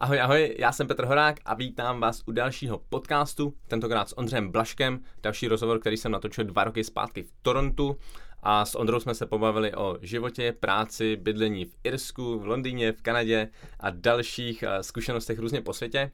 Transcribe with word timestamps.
Ahoj, 0.00 0.20
ahoj, 0.20 0.54
já 0.58 0.72
jsem 0.72 0.86
Petr 0.86 1.04
Horák 1.04 1.36
a 1.44 1.54
vítám 1.54 2.00
vás 2.00 2.22
u 2.26 2.32
dalšího 2.32 2.80
podcastu, 2.88 3.54
tentokrát 3.68 4.08
s 4.08 4.18
Ondřejem 4.18 4.50
Blaškem, 4.50 5.00
další 5.22 5.48
rozhovor, 5.48 5.78
který 5.80 5.96
jsem 5.96 6.12
natočil 6.12 6.44
dva 6.44 6.64
roky 6.64 6.84
zpátky 6.84 7.22
v 7.22 7.32
Torontu 7.42 7.98
a 8.42 8.64
s 8.64 8.74
Ondrou 8.74 9.00
jsme 9.00 9.14
se 9.14 9.26
pobavili 9.26 9.74
o 9.74 9.98
životě, 10.02 10.52
práci, 10.60 11.16
bydlení 11.16 11.64
v 11.64 11.74
Irsku, 11.84 12.38
v 12.38 12.46
Londýně, 12.46 12.92
v 12.92 13.02
Kanadě 13.02 13.48
a 13.80 13.90
dalších 13.90 14.62
eh, 14.62 14.82
zkušenostech 14.82 15.38
různě 15.38 15.60
po 15.60 15.72
světě. 15.72 16.10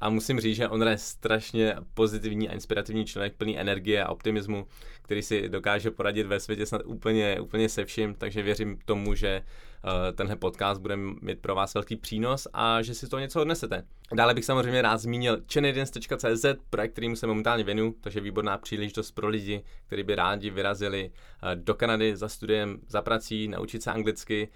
A 0.00 0.10
musím 0.10 0.40
říct, 0.40 0.56
že 0.56 0.68
Ondra 0.68 0.90
je 0.90 0.98
strašně 0.98 1.76
pozitivní 1.94 2.48
a 2.48 2.52
inspirativní 2.52 3.04
člověk, 3.04 3.36
plný 3.36 3.58
energie 3.58 4.04
a 4.04 4.08
optimismu, 4.08 4.66
který 5.08 5.22
si 5.22 5.48
dokáže 5.48 5.90
poradit 5.90 6.26
ve 6.26 6.40
světě 6.40 6.66
snad 6.66 6.82
úplně, 6.84 7.40
úplně 7.40 7.68
se 7.68 7.84
vším, 7.84 8.14
takže 8.14 8.42
věřím 8.42 8.78
tomu, 8.84 9.14
že 9.14 9.42
uh, 9.84 10.16
tenhle 10.16 10.36
podcast 10.36 10.80
bude 10.80 10.96
mít 10.96 11.40
pro 11.40 11.54
vás 11.54 11.74
velký 11.74 11.96
přínos 11.96 12.48
a 12.52 12.82
že 12.82 12.94
si 12.94 13.08
to 13.08 13.18
něco 13.18 13.40
odnesete. 13.40 13.84
Dále 14.14 14.34
bych 14.34 14.44
samozřejmě 14.44 14.82
rád 14.82 14.98
zmínil 14.98 15.40
Canadians.cz, 15.46 16.44
projekt, 16.70 16.92
kterým 16.92 17.16
se 17.16 17.26
momentálně 17.26 17.64
věnu, 17.64 17.94
takže 18.00 18.20
výborná 18.20 18.58
příležitost 18.58 19.10
pro 19.10 19.28
lidi, 19.28 19.64
kteří 19.86 20.02
by 20.02 20.14
rádi 20.14 20.50
vyrazili 20.50 21.10
uh, 21.10 21.50
do 21.54 21.74
Kanady 21.74 22.16
za 22.16 22.28
studiem, 22.28 22.78
za 22.88 23.02
prací, 23.02 23.48
naučit 23.48 23.82
se 23.82 23.90
anglicky, 23.90 24.48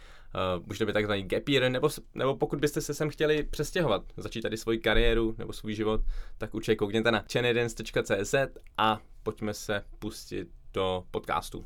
uh, 0.56 0.66
může 0.66 0.86
být 0.86 0.92
takzvaný 0.92 1.22
gap 1.22 1.48
year, 1.48 1.70
nebo, 1.70 1.88
nebo 2.14 2.36
pokud 2.36 2.60
byste 2.60 2.80
se 2.80 2.94
sem 2.94 3.10
chtěli 3.10 3.42
přestěhovat, 3.42 4.02
začít 4.16 4.42
tady 4.42 4.56
svoji 4.56 4.78
kariéru 4.78 5.34
nebo 5.38 5.52
svůj 5.52 5.74
život, 5.74 6.00
tak 6.38 6.54
určitě 6.54 6.76
koukněte 6.76 7.10
na 7.10 7.24
canadians.cz 7.26 8.34
a 8.78 9.00
pojďme 9.22 9.54
se 9.54 9.84
pustit 9.98 10.48
do 10.74 11.04
podcastu. 11.10 11.64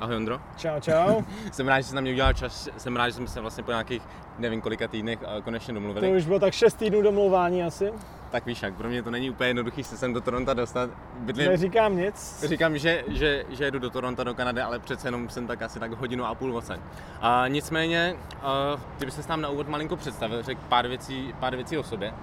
Ahoj 0.00 0.16
Ondro. 0.16 0.40
Čau, 0.56 0.80
čau. 0.80 1.22
jsem 1.52 1.68
rád, 1.68 1.80
že 1.80 1.84
jsi 1.84 1.94
na 1.94 2.00
mě 2.00 2.12
udělal 2.12 2.32
čas, 2.32 2.68
jsem 2.76 2.96
rád, 2.96 3.08
že 3.08 3.14
jsme 3.14 3.26
se 3.26 3.40
vlastně 3.40 3.64
po 3.64 3.70
nějakých 3.70 4.02
nevím 4.38 4.60
kolika 4.60 4.88
týdnech 4.88 5.22
uh, 5.22 5.42
konečně 5.42 5.74
domluvili. 5.74 6.08
To 6.08 6.16
už 6.16 6.26
bylo 6.26 6.38
tak 6.38 6.52
6 6.52 6.74
týdnů 6.74 7.02
domlouvání 7.02 7.62
asi. 7.62 7.92
Tak 8.30 8.46
víš 8.46 8.62
jak, 8.62 8.74
pro 8.74 8.88
mě 8.88 9.02
to 9.02 9.10
není 9.10 9.30
úplně 9.30 9.48
jednoduchý 9.48 9.84
se 9.84 9.96
sem 9.96 10.12
do 10.12 10.20
Toronto 10.20 10.54
dostat. 10.54 10.90
Bydlím, 11.18 11.48
Neříkám 11.48 11.96
nic. 11.96 12.44
Říkám, 12.48 12.78
že, 12.78 13.04
že, 13.08 13.44
že 13.50 13.64
jedu 13.64 13.78
do 13.78 13.90
Toronto, 13.90 14.24
do 14.24 14.34
Kanady, 14.34 14.60
ale 14.60 14.78
přece 14.78 15.08
jenom 15.08 15.28
jsem 15.28 15.46
tak 15.46 15.62
asi 15.62 15.80
tak 15.80 15.92
hodinu 15.92 16.24
a 16.24 16.34
půl 16.34 16.56
odsaď. 16.56 16.80
A 17.20 17.48
nicméně, 17.48 18.16
uh, 18.34 18.80
kdyby 18.96 19.12
se 19.12 19.28
tam 19.28 19.40
na 19.40 19.48
úvod 19.48 19.68
malinko 19.68 19.96
představil, 19.96 20.42
řekl 20.42 20.60
pár 20.68 20.88
věcí, 20.88 21.34
pár 21.40 21.56
věcí 21.56 21.78
o 21.78 21.82
sobě. 21.82 22.14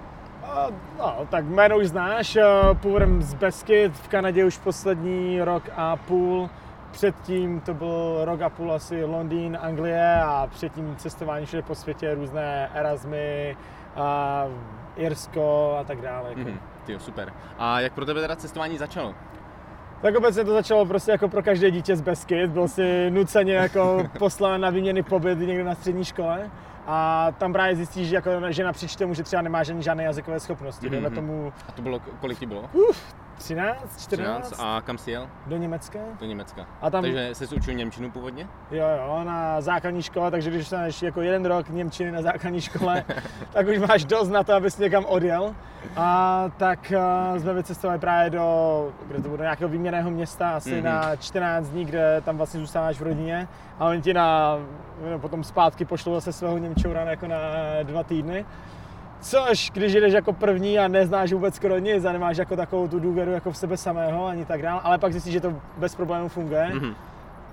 Uh, 0.50 0.74
no, 0.98 1.26
tak 1.30 1.44
jméno 1.44 1.78
už 1.78 1.86
znáš, 1.86 2.36
uh, 2.36 2.76
původem 2.78 3.22
z 3.22 3.34
Beskyd, 3.34 3.92
v 3.92 4.08
Kanadě 4.08 4.44
už 4.44 4.58
poslední 4.58 5.42
rok 5.42 5.62
a 5.76 5.96
půl. 5.96 6.50
Předtím 6.90 7.60
to 7.60 7.74
byl 7.74 8.20
rok 8.24 8.40
a 8.42 8.48
půl 8.48 8.72
asi 8.72 9.04
Londýn, 9.04 9.58
Anglie 9.60 10.20
a 10.22 10.46
předtím 10.50 10.96
cestování 10.96 11.46
všude 11.46 11.62
po 11.62 11.74
světě, 11.74 12.14
různé 12.14 12.70
Erasmy, 12.74 13.56
a 13.96 14.44
Irsko 14.96 15.76
a 15.80 15.84
tak 15.84 16.00
dále. 16.00 16.30
Mm-hmm. 16.30 16.58
Tyjo, 16.86 16.98
super. 16.98 17.32
A 17.58 17.80
jak 17.80 17.92
pro 17.92 18.04
tebe 18.04 18.20
teda 18.20 18.36
cestování 18.36 18.78
začalo? 18.78 19.14
Tak 20.02 20.16
obecně 20.16 20.44
to 20.44 20.52
začalo 20.52 20.86
prostě 20.86 21.10
jako 21.10 21.28
pro 21.28 21.42
každé 21.42 21.70
dítě 21.70 21.96
z 21.96 22.00
Beskyd. 22.00 22.50
Byl 22.50 22.68
si 22.68 23.10
nuceně 23.10 23.54
jako 23.54 24.08
poslán 24.18 24.60
na 24.60 24.70
výměny 24.70 25.02
pobyt 25.02 25.38
někde 25.38 25.64
na 25.64 25.74
střední 25.74 26.04
škole. 26.04 26.50
A 26.86 27.28
tam 27.38 27.52
právě 27.52 27.76
zjistíš, 27.76 28.08
že, 28.08 28.14
jako, 28.14 28.30
že 28.48 28.64
napříč 28.64 28.96
tomu, 28.96 29.14
že 29.14 29.22
třeba 29.22 29.42
nemáš 29.42 29.68
ani 29.68 29.82
žádné 29.82 30.04
jazykové 30.04 30.40
schopnosti. 30.40 30.90
Mm-hmm. 30.90 31.14
tomu... 31.14 31.52
A 31.68 31.72
to 31.72 31.82
bylo, 31.82 32.00
kolik 32.20 32.38
ti 32.38 32.46
bylo? 32.46 32.70
Uf, 32.72 33.14
13, 33.40 34.02
14. 34.02 34.46
13. 34.46 34.54
A 34.58 34.80
kam 34.80 34.98
jsi 34.98 35.10
jel? 35.10 35.28
Do 35.46 35.56
Německa. 35.56 35.98
Do 36.20 36.26
Německa. 36.26 36.66
A 36.80 36.90
tam... 36.90 37.02
Takže 37.02 37.30
jsi 37.32 37.46
učil 37.46 37.74
Němčinu 37.74 38.10
původně? 38.10 38.48
Jo, 38.70 38.84
jo, 38.96 39.20
na 39.24 39.60
základní 39.60 40.02
škole, 40.02 40.30
takže 40.30 40.50
když 40.50 40.68
jsi 40.68 41.04
jako 41.04 41.20
jeden 41.20 41.46
rok 41.46 41.68
Němčiny 41.68 42.12
na 42.12 42.22
základní 42.22 42.60
škole, 42.60 43.04
tak 43.52 43.66
už 43.66 43.78
máš 43.78 44.04
dost 44.04 44.28
na 44.28 44.44
to, 44.44 44.54
abys 44.54 44.78
někam 44.78 45.04
odjel. 45.04 45.54
A 45.96 46.44
tak 46.56 46.92
uh, 47.32 47.38
jsme 47.38 47.54
vycestovali 47.54 47.98
právě 47.98 48.30
do, 48.30 48.92
kde 49.06 49.22
to 49.22 49.28
bude, 49.28 49.42
nějakého 49.42 49.68
výměného 49.68 50.10
města, 50.10 50.50
asi 50.50 50.70
mm-hmm. 50.70 50.84
na 50.84 51.16
14 51.16 51.68
dní, 51.68 51.84
kde 51.84 52.22
tam 52.24 52.36
vlastně 52.36 52.60
zůstáváš 52.60 53.00
v 53.00 53.02
rodině. 53.02 53.48
A 53.78 53.86
oni 53.86 54.02
ti 54.02 54.14
na, 54.14 54.58
no, 55.10 55.18
potom 55.18 55.44
zpátky 55.44 55.84
pošlou 55.84 56.14
zase 56.14 56.32
svého 56.32 56.58
Němčoura 56.58 57.00
jako 57.00 57.26
na 57.26 57.38
dva 57.82 58.02
týdny. 58.02 58.44
Což, 59.20 59.70
když 59.70 59.92
jdeš 59.92 60.12
jako 60.12 60.32
první 60.32 60.78
a 60.78 60.88
neznáš 60.88 61.32
vůbec 61.32 61.54
skoro 61.54 61.78
nic 61.78 62.04
a 62.04 62.12
nemáš 62.12 62.36
jako 62.36 62.56
takovou 62.56 62.88
tu 62.88 63.00
důvěru 63.00 63.30
jako 63.32 63.50
v 63.50 63.56
sebe 63.56 63.76
samého 63.76 64.26
ani 64.26 64.44
tak 64.44 64.62
dál, 64.62 64.80
ale 64.84 64.98
pak 64.98 65.12
zjistíš, 65.12 65.32
že 65.32 65.40
to 65.40 65.54
bez 65.76 65.94
problémů 65.94 66.28
funguje, 66.28 66.70
mm-hmm. 66.74 66.94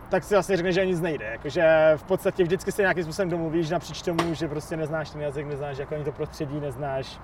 tak 0.10 0.24
si 0.24 0.36
vlastně 0.36 0.58
řekneš, 0.58 0.76
že 0.76 0.86
nic 0.86 1.02
nejde. 1.02 1.26
Jakože 1.26 1.94
v 1.96 2.04
podstatě 2.04 2.44
vždycky 2.44 2.72
se 2.72 2.82
nějakým 2.82 3.04
způsobem 3.04 3.30
domluvíš 3.30 3.70
napříč 3.70 4.02
tomu, 4.02 4.34
že 4.34 4.48
prostě 4.48 4.78
neznáš 4.78 5.10
ten 5.10 5.22
jazyk, 5.22 5.48
neznáš 5.48 5.78
jako 5.78 5.96
ani 5.96 6.04
to 6.04 6.12
prostředí, 6.12 6.60
neznáš 6.60 7.20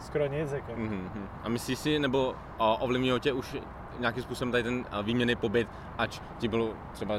skoro 0.00 0.26
nic. 0.26 0.52
Jako. 0.52 0.72
Mm-hmm. 0.72 1.02
A 1.44 1.48
myslíš 1.48 1.78
si, 1.78 1.98
nebo 1.98 2.34
ovlivnilo 2.58 3.18
tě 3.18 3.32
už 3.32 3.56
nějakým 3.98 4.22
způsobem 4.22 4.52
tady 4.52 4.64
ten 4.64 4.84
výměný 5.02 5.36
pobyt, 5.36 5.68
ač 5.98 6.20
ti 6.38 6.48
bylo 6.48 6.70
třeba 6.92 7.14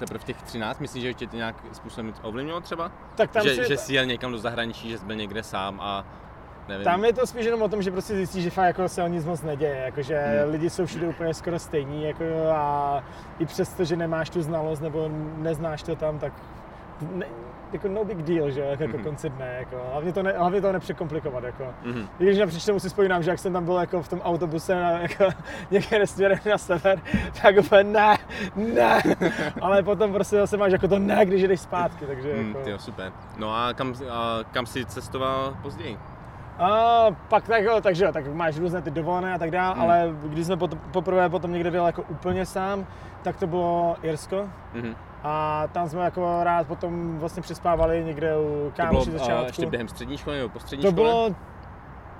teprve 0.00 0.18
v 0.18 0.24
těch 0.24 0.42
13, 0.42 0.80
myslíš, 0.80 1.02
že 1.02 1.14
tě 1.14 1.26
to 1.26 1.36
nějak 1.36 1.56
způsobem 1.72 2.14
ovlivnilo 2.22 2.60
třeba? 2.60 2.92
Tak 3.14 3.30
tam 3.30 3.42
že, 3.42 3.54
si... 3.54 3.68
že 3.68 3.76
jsi 3.76 3.94
jel 3.94 4.06
někam 4.06 4.32
do 4.32 4.38
zahraničí, 4.38 4.90
že 4.90 4.98
jsi 4.98 5.04
byl 5.04 5.16
někde 5.16 5.42
sám 5.42 5.80
a 5.80 6.04
nevím. 6.68 6.84
Tam 6.84 7.04
je 7.04 7.12
to 7.12 7.26
spíš 7.26 7.44
jenom 7.44 7.62
o 7.62 7.68
tom, 7.68 7.82
že 7.82 7.90
prostě 7.90 8.14
zjistíš, 8.14 8.44
že 8.44 8.50
fakt 8.50 8.66
jako 8.66 8.88
se 8.88 9.02
o 9.02 9.06
nic 9.06 9.24
moc 9.24 9.42
neděje, 9.42 9.76
jakože 9.76 10.18
hmm. 10.18 10.52
lidi 10.52 10.70
jsou 10.70 10.86
všude 10.86 11.08
úplně 11.08 11.34
skoro 11.34 11.58
stejní 11.58 12.04
jako 12.04 12.24
a 12.52 13.04
i 13.38 13.46
přesto, 13.46 13.84
že 13.84 13.96
nemáš 13.96 14.30
tu 14.30 14.42
znalost 14.42 14.80
nebo 14.80 15.10
neznáš 15.36 15.82
to 15.82 15.96
tam, 15.96 16.18
tak 16.18 16.32
ne, 17.14 17.26
jako 17.72 17.88
no 17.88 18.04
big 18.04 18.22
deal, 18.22 18.50
že 18.50 18.60
jako 18.60 18.84
mm-hmm. 18.84 19.02
konci 19.02 19.30
dne, 19.30 19.56
jako. 19.58 19.76
Hlavně 19.92 20.12
to, 20.12 20.22
ne, 20.22 20.34
hlavně 20.36 20.60
to 20.60 20.72
nepřekomplikovat, 20.72 21.44
jako. 21.44 21.64
Mm-hmm. 21.84 22.06
I 22.18 22.24
když 22.24 22.38
napříč 22.38 22.64
tomu 22.64 22.80
si 22.80 22.88
vzpomínám, 22.88 23.22
že 23.22 23.30
jak 23.30 23.38
jsem 23.38 23.52
tam 23.52 23.64
byl 23.64 23.76
jako 23.76 24.02
v 24.02 24.08
tom 24.08 24.20
autobuse 24.20 24.74
na, 24.74 24.90
jako, 24.90 25.28
někde 25.70 26.06
směrem 26.06 26.38
na 26.50 26.58
sever, 26.58 27.00
tak 27.42 27.56
úplně 27.58 27.84
ne, 27.84 28.16
ne, 28.56 29.02
ale 29.62 29.82
potom 29.82 30.12
prostě 30.12 30.36
zase 30.36 30.56
máš 30.56 30.72
jako 30.72 30.88
to 30.88 30.98
ne, 30.98 31.26
když 31.26 31.42
jdeš 31.42 31.60
zpátky, 31.60 32.06
takže 32.06 32.34
mm, 32.34 32.48
jako... 32.48 32.64
Tyjo, 32.64 32.78
super. 32.78 33.12
No 33.38 33.54
a 33.56 33.72
kam, 33.72 33.94
a 34.10 34.38
kam 34.50 34.66
jsi 34.66 34.84
cestoval 34.84 35.56
později? 35.62 35.98
A 36.58 37.06
pak 37.28 37.46
tak 37.46 37.64
jo, 37.64 37.80
takže 37.80 38.04
jo, 38.04 38.12
tak 38.12 38.34
máš 38.34 38.58
různé 38.58 38.82
ty 38.82 38.90
dovolené 38.90 39.34
a 39.34 39.38
tak 39.38 39.50
dále, 39.50 39.74
mm. 39.74 39.80
ale 39.80 40.14
když 40.24 40.46
jsme 40.46 40.56
pot, 40.56 40.74
poprvé 40.92 41.28
potom 41.28 41.52
někde 41.52 41.70
byl 41.70 41.86
jako 41.86 42.02
úplně 42.02 42.46
sám, 42.46 42.86
tak 43.22 43.36
to 43.36 43.46
bylo 43.46 43.96
Irsko. 44.02 44.48
Mm-hmm. 44.74 44.94
A 45.24 45.66
tam 45.72 45.88
jsme 45.88 46.04
jako 46.04 46.38
rád 46.42 46.66
potom 46.66 47.18
vlastně 47.18 47.42
přespávali 47.42 48.04
někde 48.04 48.36
u 48.36 48.72
kámoši 48.76 49.10
začátku. 49.10 49.46
ještě 49.46 49.66
během 49.66 49.88
střední 49.88 50.16
školy 50.16 50.36
nebo 50.36 50.48
po 50.48 50.60
střední 50.60 50.82
to 50.82 50.90
škole? 50.90 51.10
To 51.10 51.12
bylo 51.12 51.34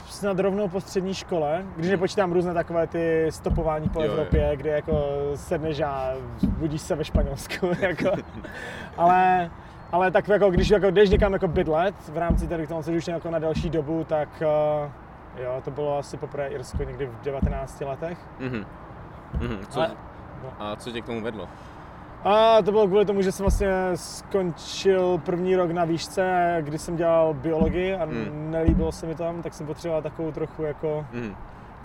snad 0.06 0.38
rovnou 0.38 0.68
po 0.68 0.80
střední 0.80 1.14
škole, 1.14 1.64
když 1.76 1.90
nepočítám 1.90 2.32
různé 2.32 2.54
takové 2.54 2.86
ty 2.86 3.26
stopování 3.30 3.88
po 3.88 4.02
jo, 4.02 4.12
Evropě, 4.12 4.48
jo. 4.50 4.56
kde 4.56 4.70
jako 4.70 4.92
sedneš 5.34 5.80
a 5.80 6.12
budíš 6.42 6.82
se 6.82 6.94
ve 6.94 7.04
Španělsku, 7.04 7.66
jako. 7.80 8.10
ale, 8.96 9.50
ale 9.92 10.10
tak 10.10 10.28
jako 10.28 10.50
když 10.50 10.70
jako 10.70 10.90
jdeš 10.90 11.10
někam 11.10 11.32
jako 11.32 11.48
bydlet 11.48 11.94
v 12.08 12.16
rámci 12.16 12.48
tady 12.48 12.66
toho, 12.66 12.82
už 12.96 13.08
jako 13.08 13.30
na 13.30 13.38
další 13.38 13.70
dobu, 13.70 14.04
tak 14.04 14.28
uh, 14.42 15.42
jo, 15.42 15.60
to 15.64 15.70
bylo 15.70 15.98
asi 15.98 16.16
poprvé 16.16 16.48
Irsko 16.48 16.84
někdy 16.84 17.06
v 17.06 17.24
19 17.24 17.80
letech. 17.80 18.18
Mm-hmm. 18.40 18.64
Mm-hmm. 19.38 19.66
Co, 19.68 19.80
ale, 19.80 19.90
no. 20.42 20.52
A 20.58 20.76
co 20.76 20.92
tě 20.92 21.00
k 21.02 21.06
tomu 21.06 21.22
vedlo? 21.22 21.48
A 22.24 22.62
to 22.62 22.70
bylo 22.70 22.86
kvůli 22.86 23.04
tomu, 23.04 23.22
že 23.22 23.32
jsem 23.32 23.44
vlastně 23.44 23.68
skončil 23.94 25.20
první 25.24 25.56
rok 25.56 25.70
na 25.70 25.84
výšce, 25.84 26.56
kdy 26.60 26.78
jsem 26.78 26.96
dělal 26.96 27.34
biologii 27.34 27.94
a 27.94 28.04
mm. 28.04 28.50
nelíbilo 28.50 28.92
se 28.92 29.06
mi 29.06 29.14
tam, 29.14 29.42
tak 29.42 29.54
jsem 29.54 29.66
potřeboval 29.66 30.02
takovou 30.02 30.32
trochu 30.32 30.62
jako... 30.62 31.06
Mm. 31.12 31.36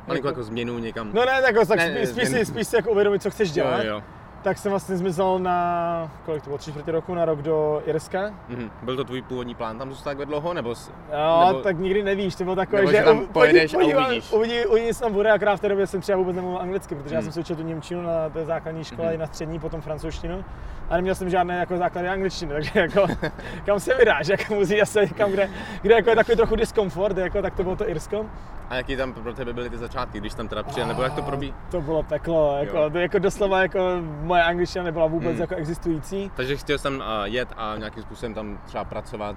Malinko 0.07 0.27
jako, 0.27 0.39
jako 0.39 0.43
změnu 0.43 0.79
někam. 0.79 1.09
No 1.13 1.25
ne, 1.25 1.41
tak, 1.41 1.67
tak 1.67 1.77
ne, 1.77 2.07
spíš, 2.07 2.09
spíš, 2.09 2.29
si, 2.29 2.45
spíš 2.45 2.67
si 2.67 2.75
jako 2.75 2.91
uvědomit, 2.91 3.21
co 3.21 3.29
chceš 3.29 3.51
dělat. 3.51 3.83
Jo, 3.83 3.93
jo 3.93 4.03
tak 4.45 4.57
jsem 4.57 4.69
vlastně 4.69 4.97
zmizel 4.97 5.39
na, 5.39 6.11
kolik 6.25 6.43
to 6.43 6.49
bylo, 6.49 6.57
tři 6.57 6.71
čtvrtě 6.71 6.91
roku, 6.91 7.13
na 7.13 7.25
rok 7.25 7.41
do 7.41 7.81
Irska. 7.85 8.19
Mm-hmm. 8.49 8.69
Byl 8.83 8.95
to 8.95 9.03
tvůj 9.03 9.21
původní 9.21 9.55
plán 9.55 9.77
tam 9.77 9.89
zůstat 9.89 10.09
takhle 10.09 10.25
dlouho, 10.25 10.53
nebo? 10.53 10.69
Jo, 10.69 11.47
nebo, 11.47 11.61
tak 11.61 11.79
nikdy 11.79 12.03
nevíš, 12.03 12.35
to 12.35 12.43
bylo 12.43 12.55
takové, 12.55 12.81
nebo, 12.81 12.91
že, 12.91 12.97
že 12.97 13.03
tam 13.03 13.27
pojedeš 13.27 13.73
a 13.73 13.77
uvidíš. 13.77 14.31
Uvidí, 14.31 14.65
uvidí, 14.65 14.89
tam 14.99 15.13
bude, 15.13 15.31
akorát 15.31 15.55
v 15.55 15.59
té 15.59 15.69
době 15.69 15.87
jsem 15.87 16.01
třeba 16.01 16.17
vůbec 16.17 16.35
nemluvil 16.35 16.61
anglicky, 16.61 16.95
protože 16.95 17.09
mm. 17.09 17.15
já 17.15 17.21
jsem 17.21 17.31
se 17.31 17.39
učil 17.39 17.55
tu 17.55 17.61
Němčinu 17.61 18.01
na 18.01 18.29
té 18.29 18.45
základní 18.45 18.83
škole, 18.83 19.13
mm-hmm. 19.13 19.19
na 19.19 19.27
střední, 19.27 19.59
potom 19.59 19.81
francouzštinu. 19.81 20.45
A 20.89 20.95
neměl 20.95 21.15
jsem 21.15 21.29
žádné 21.29 21.59
jako 21.59 21.77
základy 21.77 22.07
angličtiny, 22.07 22.53
takže 22.53 22.79
jako, 22.79 23.07
kam 23.65 23.79
se 23.79 23.95
vydáš, 23.95 24.27
jako 24.27 24.55
musíš 24.55 24.81
asi 24.81 24.99
někam, 24.99 25.31
kde, 25.31 25.49
kde 25.81 25.95
jako 25.95 26.09
je 26.09 26.15
takový 26.15 26.37
trochu 26.37 26.55
diskomfort, 26.55 27.17
jako, 27.17 27.41
tak 27.41 27.55
to 27.55 27.63
bylo 27.63 27.75
to 27.75 27.89
Irsko. 27.89 28.25
A 28.69 28.75
jaký 28.75 28.95
tam 28.95 29.13
pro 29.13 29.33
tebe 29.33 29.53
byly 29.53 29.69
ty 29.69 29.77
začátky, 29.77 30.19
když 30.19 30.33
tam 30.33 30.47
teda 30.47 30.63
přijel, 30.63 30.87
nebo 30.87 31.01
jak 31.01 31.13
to 31.13 31.21
probí? 31.21 31.53
To 31.71 31.81
bylo 31.81 32.03
peklo, 32.03 32.57
jako, 32.59 32.89
to 32.89 32.97
jako 32.97 33.19
doslova 33.19 33.61
jako 33.61 33.79
moje 34.21 34.43
angličtina 34.43 34.83
nebyla 34.83 35.07
vůbec 35.07 35.31
hmm. 35.31 35.41
jako 35.41 35.55
existující. 35.55 36.31
Takže 36.35 36.57
chtěl 36.57 36.77
jsem 36.77 36.95
uh, 36.95 37.03
jet 37.23 37.49
a 37.57 37.75
nějakým 37.77 38.03
způsobem 38.03 38.33
tam 38.33 38.59
třeba 38.65 38.83
pracovat 38.83 39.35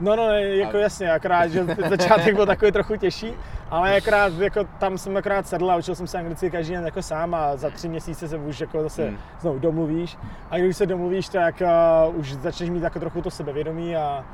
No, 0.00 0.16
no, 0.16 0.32
jako 0.32 0.76
A- 0.76 0.80
jasně, 0.80 1.12
akorát, 1.12 1.46
že 1.46 1.64
začátek 1.88 2.34
byl 2.34 2.46
takový 2.46 2.72
trochu 2.72 2.96
těžší, 2.96 3.32
ale 3.70 3.96
akorát, 3.96 4.32
jako 4.38 4.64
tam 4.78 4.98
jsem 4.98 5.16
akorát 5.16 5.46
sedl 5.46 5.70
a 5.70 5.76
učil 5.76 5.94
jsem 5.94 6.06
se 6.06 6.18
anglicky 6.18 6.50
každý 6.50 6.72
den 6.74 6.84
jako 6.84 7.02
sám 7.02 7.34
a 7.34 7.56
za 7.56 7.70
tři 7.70 7.88
měsíce 7.88 8.28
se 8.28 8.36
už 8.36 8.60
jako 8.60 8.82
zase 8.82 9.06
Hmm. 9.06 9.18
znovu 9.40 9.58
domluvíš 9.58 10.18
a 10.50 10.58
když 10.58 10.76
se 10.76 10.86
domluvíš, 10.86 11.28
tak 11.28 11.62
uh, 12.08 12.18
už 12.18 12.32
začneš 12.32 12.70
mít 12.70 12.82
jako 12.82 13.00
trochu 13.00 13.22
to 13.22 13.30
sebevědomí 13.30 13.96
a 13.96 14.24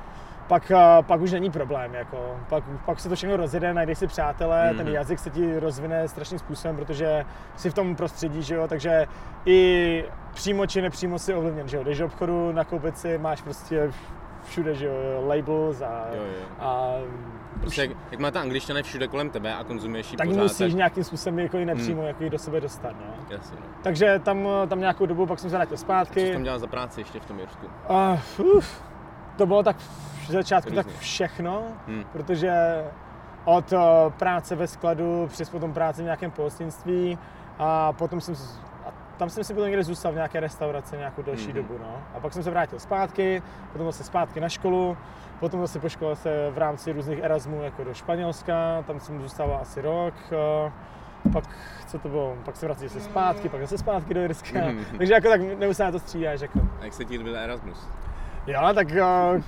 pak, 0.49 0.73
uh, 0.75 1.07
pak 1.07 1.21
už 1.21 1.33
není 1.33 1.51
problém, 1.51 1.95
jako. 1.95 2.37
pak, 2.49 2.65
pak 2.87 3.01
se 3.01 3.09
to 3.09 3.15
všechno 3.15 3.37
rozjede, 3.37 3.75
najdeš 3.75 3.99
si 3.99 4.07
přátelé, 4.07 4.75
ten 4.77 4.87
Mhm. 4.87 4.95
jazyk 4.95 5.19
se 5.19 5.31
ti 5.31 5.61
rozvine 5.61 6.09
strašným 6.09 6.39
způsobem, 6.39 6.77
protože 6.77 7.25
jsi 7.57 7.71
v 7.71 7.75
tom 7.75 7.97
prostředí, 7.97 8.43
že 8.43 8.55
jo, 8.55 8.69
takže 8.69 9.07
i 9.47 10.05
přímo 10.35 10.67
či 10.67 10.83
nepřímo 10.83 11.19
si 11.19 11.35
ovlivněn, 11.35 11.69
že 11.69 11.77
jo, 11.77 11.85
jdeš 11.85 11.99
do 11.99 12.07
obchodu 12.07 12.53
nakoupit 12.53 12.99
si, 12.99 13.19
máš 13.19 13.43
prostě 13.43 13.91
všude, 14.45 14.75
že 14.75 14.87
jo, 14.87 14.93
labels 15.29 15.83
a, 15.83 16.05
Jo, 16.17 16.23
jo. 16.23 16.47
a 16.59 16.93
Prostě 17.61 17.81
jak, 17.83 17.91
jak 18.11 18.21
má 18.21 18.31
ta 18.31 18.41
angličtina 18.41 18.83
všude 18.83 19.09
kolem 19.09 19.31
tebe 19.31 19.55
a 19.55 19.65
konzumuješ 19.65 20.13
ji 20.13 20.17
tak 20.19 20.27
pořád, 20.29 20.43
musíš 20.43 20.59
tak... 20.59 20.77
nějakým 20.77 21.05
způsobem 21.05 21.39
jako 21.39 21.59
i 21.59 21.65
nepřímo 21.65 21.99
Hmm. 22.01 22.09
jako 22.09 22.25
ji 22.25 22.31
do 22.31 22.39
sebe 22.39 22.61
dostat, 22.61 22.93
no. 23.01 23.15
Jasně, 23.31 23.57
no. 23.61 23.67
Takže 23.83 24.19
tam, 24.25 24.49
tam 24.69 24.81
nějakou 24.81 25.07
dobu, 25.07 25.27
pak 25.27 25.39
jsem 25.39 25.51
se 25.51 25.57
vrátil 25.57 25.77
Co 25.77 25.81
jsi 25.81 25.85
zpátky. 25.85 26.33
tam 26.33 26.43
dělal 26.43 26.59
za 26.59 26.67
práci 26.67 27.01
ještě 27.01 27.21
v 27.21 27.27
tom 27.27 27.39
Jirsku? 27.39 27.67
A, 27.89 28.19
uf, 28.57 28.83
to 29.37 29.47
bylo 29.47 29.63
tak 29.63 29.77
v 30.29 30.33
začátku 30.33 30.71
tak 30.75 30.87
Různě. 30.87 31.01
všechno, 31.01 31.63
Hmm. 31.87 32.05
protože 32.13 32.53
od 33.45 33.73
eh, 33.73 33.77
práce 34.19 34.57
ve 34.57 34.67
skladu 34.67 35.27
přes 35.33 35.51
potom 35.51 35.73
práci 35.73 36.01
v 36.03 36.05
nějakém 36.05 36.31
pohostinství 36.31 37.19
a 37.59 37.93
potom 37.93 38.21
jsem 38.21 38.35
tam 39.17 39.31
jsem 39.31 39.45
si 39.45 39.55
potom 39.55 39.69
někde 39.69 39.85
zůstal 39.85 40.13
v 40.13 40.15
nějaké 40.15 40.41
restauraci 40.41 40.97
nějakou 40.97 41.23
delší 41.23 41.47
Mhm. 41.49 41.57
dobu. 41.57 41.79
No. 41.79 41.97
A 42.15 42.21
pak 42.21 42.33
jsem 42.33 42.43
se 42.43 42.51
vrátil 42.51 42.79
zpátky, 42.79 43.43
potom 43.73 43.87
zase 43.87 44.05
zpátky 44.05 44.41
na 44.41 44.49
školu, 44.49 44.97
potom 45.41 45.61
zase 45.61 45.79
po 45.81 45.89
škole 45.89 46.17
se 46.17 46.51
v 46.51 46.59
rámci 46.59 46.93
různých 46.93 47.19
Erasmů 47.19 47.63
jako 47.63 47.85
do 47.85 47.95
Španělska, 47.95 48.83
tam 48.87 49.01
jsem 49.01 49.21
zůstával 49.23 49.59
asi 49.63 49.81
rok. 49.83 50.15
eh, 50.33 50.73
pak, 51.33 51.45
co 51.87 51.99
to 51.99 52.09
bylo, 52.09 52.37
pak 52.45 52.57
se 52.57 52.67
vracel 52.67 52.89
zase 52.89 53.01
zpátky, 53.01 53.49
pak 53.49 53.61
zase 53.61 53.79
zpátky 53.79 54.15
do 54.15 54.21
Jirska. 54.23 54.59
Mhm. 54.59 54.85
Takže 54.99 55.13
jako 55.15 55.29
tak 55.29 55.41
neustále 55.59 55.93
to 55.93 55.99
střídáš. 55.99 56.41
Jako. 56.41 56.59
A 56.81 56.85
jak 56.85 56.93
se 56.95 57.05
ti 57.05 57.19
líbil 57.19 57.37
Erasmus? 57.37 57.89
Jo, 58.47 58.61
tak 58.75 58.89
uh, 58.89 59.43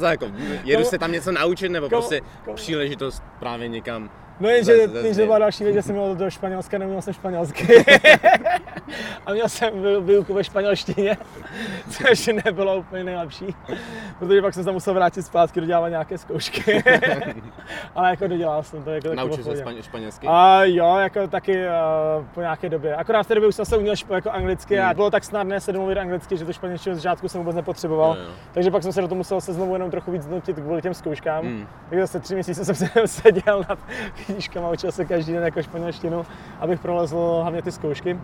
to 0.00 0.06
jako, 0.08 0.26
jedu 0.64 0.84
se 0.84 0.98
tam 0.98 1.12
něco 1.12 1.32
naučit, 1.32 1.68
nebo 1.68 1.86
Komu- 1.86 1.90
prostě 1.90 2.20
komu- 2.44 2.54
příležitost 2.56 3.22
právě 3.38 3.68
někam 3.68 4.10
No 4.40 4.48
jenže, 4.48 4.72
jenže 5.02 5.24
byla 5.24 5.38
další 5.38 5.64
věc, 5.64 5.74
že 5.74 5.82
jsem 5.82 5.94
měl 5.94 6.14
do 6.14 6.30
Španělska, 6.30 6.78
neměl 6.78 7.02
jsem 7.02 7.14
španělsky. 7.14 7.66
a 9.26 9.32
měl 9.32 9.48
jsem 9.48 9.82
vý- 9.82 10.00
výuku 10.12 10.34
ve 10.34 10.44
španělštině, 10.44 11.16
což 11.90 12.26
nebylo 12.44 12.76
úplně 12.76 13.04
nejlepší, 13.04 13.46
protože 14.18 14.42
pak 14.42 14.54
jsem 14.54 14.62
se 14.62 14.64
tam 14.64 14.74
musel 14.74 14.94
vrátit 14.94 15.22
zpátky, 15.22 15.60
dodělávat 15.60 15.88
nějaké 15.88 16.18
zkoušky. 16.18 16.82
Ale 17.94 18.10
jako 18.10 18.26
dodělal 18.28 18.62
jsem 18.62 18.82
to. 18.84 18.90
Jako, 18.90 19.08
tak 19.08 19.16
naučil 19.16 19.44
se 19.44 19.56
španě- 19.56 19.82
španělsky? 19.82 20.26
A 20.30 20.60
jo, 20.64 20.96
jako 20.96 21.28
taky 21.28 21.66
uh, 21.66 22.24
po 22.34 22.40
nějaké 22.40 22.68
době. 22.68 22.96
Akorát 22.96 23.22
v 23.22 23.26
té 23.26 23.34
době 23.34 23.48
už 23.48 23.54
jsem 23.54 23.64
se 23.64 23.76
uměl 23.76 23.96
špa, 23.96 24.14
jako 24.14 24.30
anglicky 24.30 24.80
a 24.80 24.86
Hmm. 24.86 24.94
bylo 24.96 25.10
tak 25.10 25.24
snadné 25.24 25.60
se 25.60 25.72
domluvit 25.72 25.98
anglicky, 25.98 26.36
že 26.36 26.44
to 26.44 26.52
španělštinu 26.52 26.94
z 26.94 26.98
začátku 26.98 27.28
jsem 27.28 27.40
vůbec 27.40 27.56
nepotřeboval. 27.56 28.16
Jo, 28.18 28.22
jo. 28.24 28.30
Takže 28.52 28.70
pak 28.70 28.82
jsem 28.82 28.92
se 28.92 29.00
do 29.00 29.08
toho 29.08 29.16
musel 29.16 29.40
se 29.40 29.52
znovu 29.52 29.72
jenom 29.72 29.90
trochu 29.90 30.10
víc 30.10 30.22
znutit 30.22 30.56
kvůli 30.56 30.82
těm 30.82 30.94
zkouškám. 30.94 31.44
Hmm. 31.44 31.66
Takže 31.88 32.00
zase 32.06 32.20
tři 32.20 32.34
měsíce 32.34 32.64
jsem 32.64 32.74
se 32.74 32.88
seděl 33.06 33.64
nad 33.68 33.78
knížkama, 34.26 34.70
učil 34.70 34.92
se 34.92 35.04
každý 35.04 35.32
den 35.32 35.42
jako 35.42 35.62
španělštinu, 35.62 36.26
abych 36.60 36.80
prolezl 36.80 37.38
hlavně 37.42 37.62
ty 37.62 37.72
zkoušky, 37.72 38.18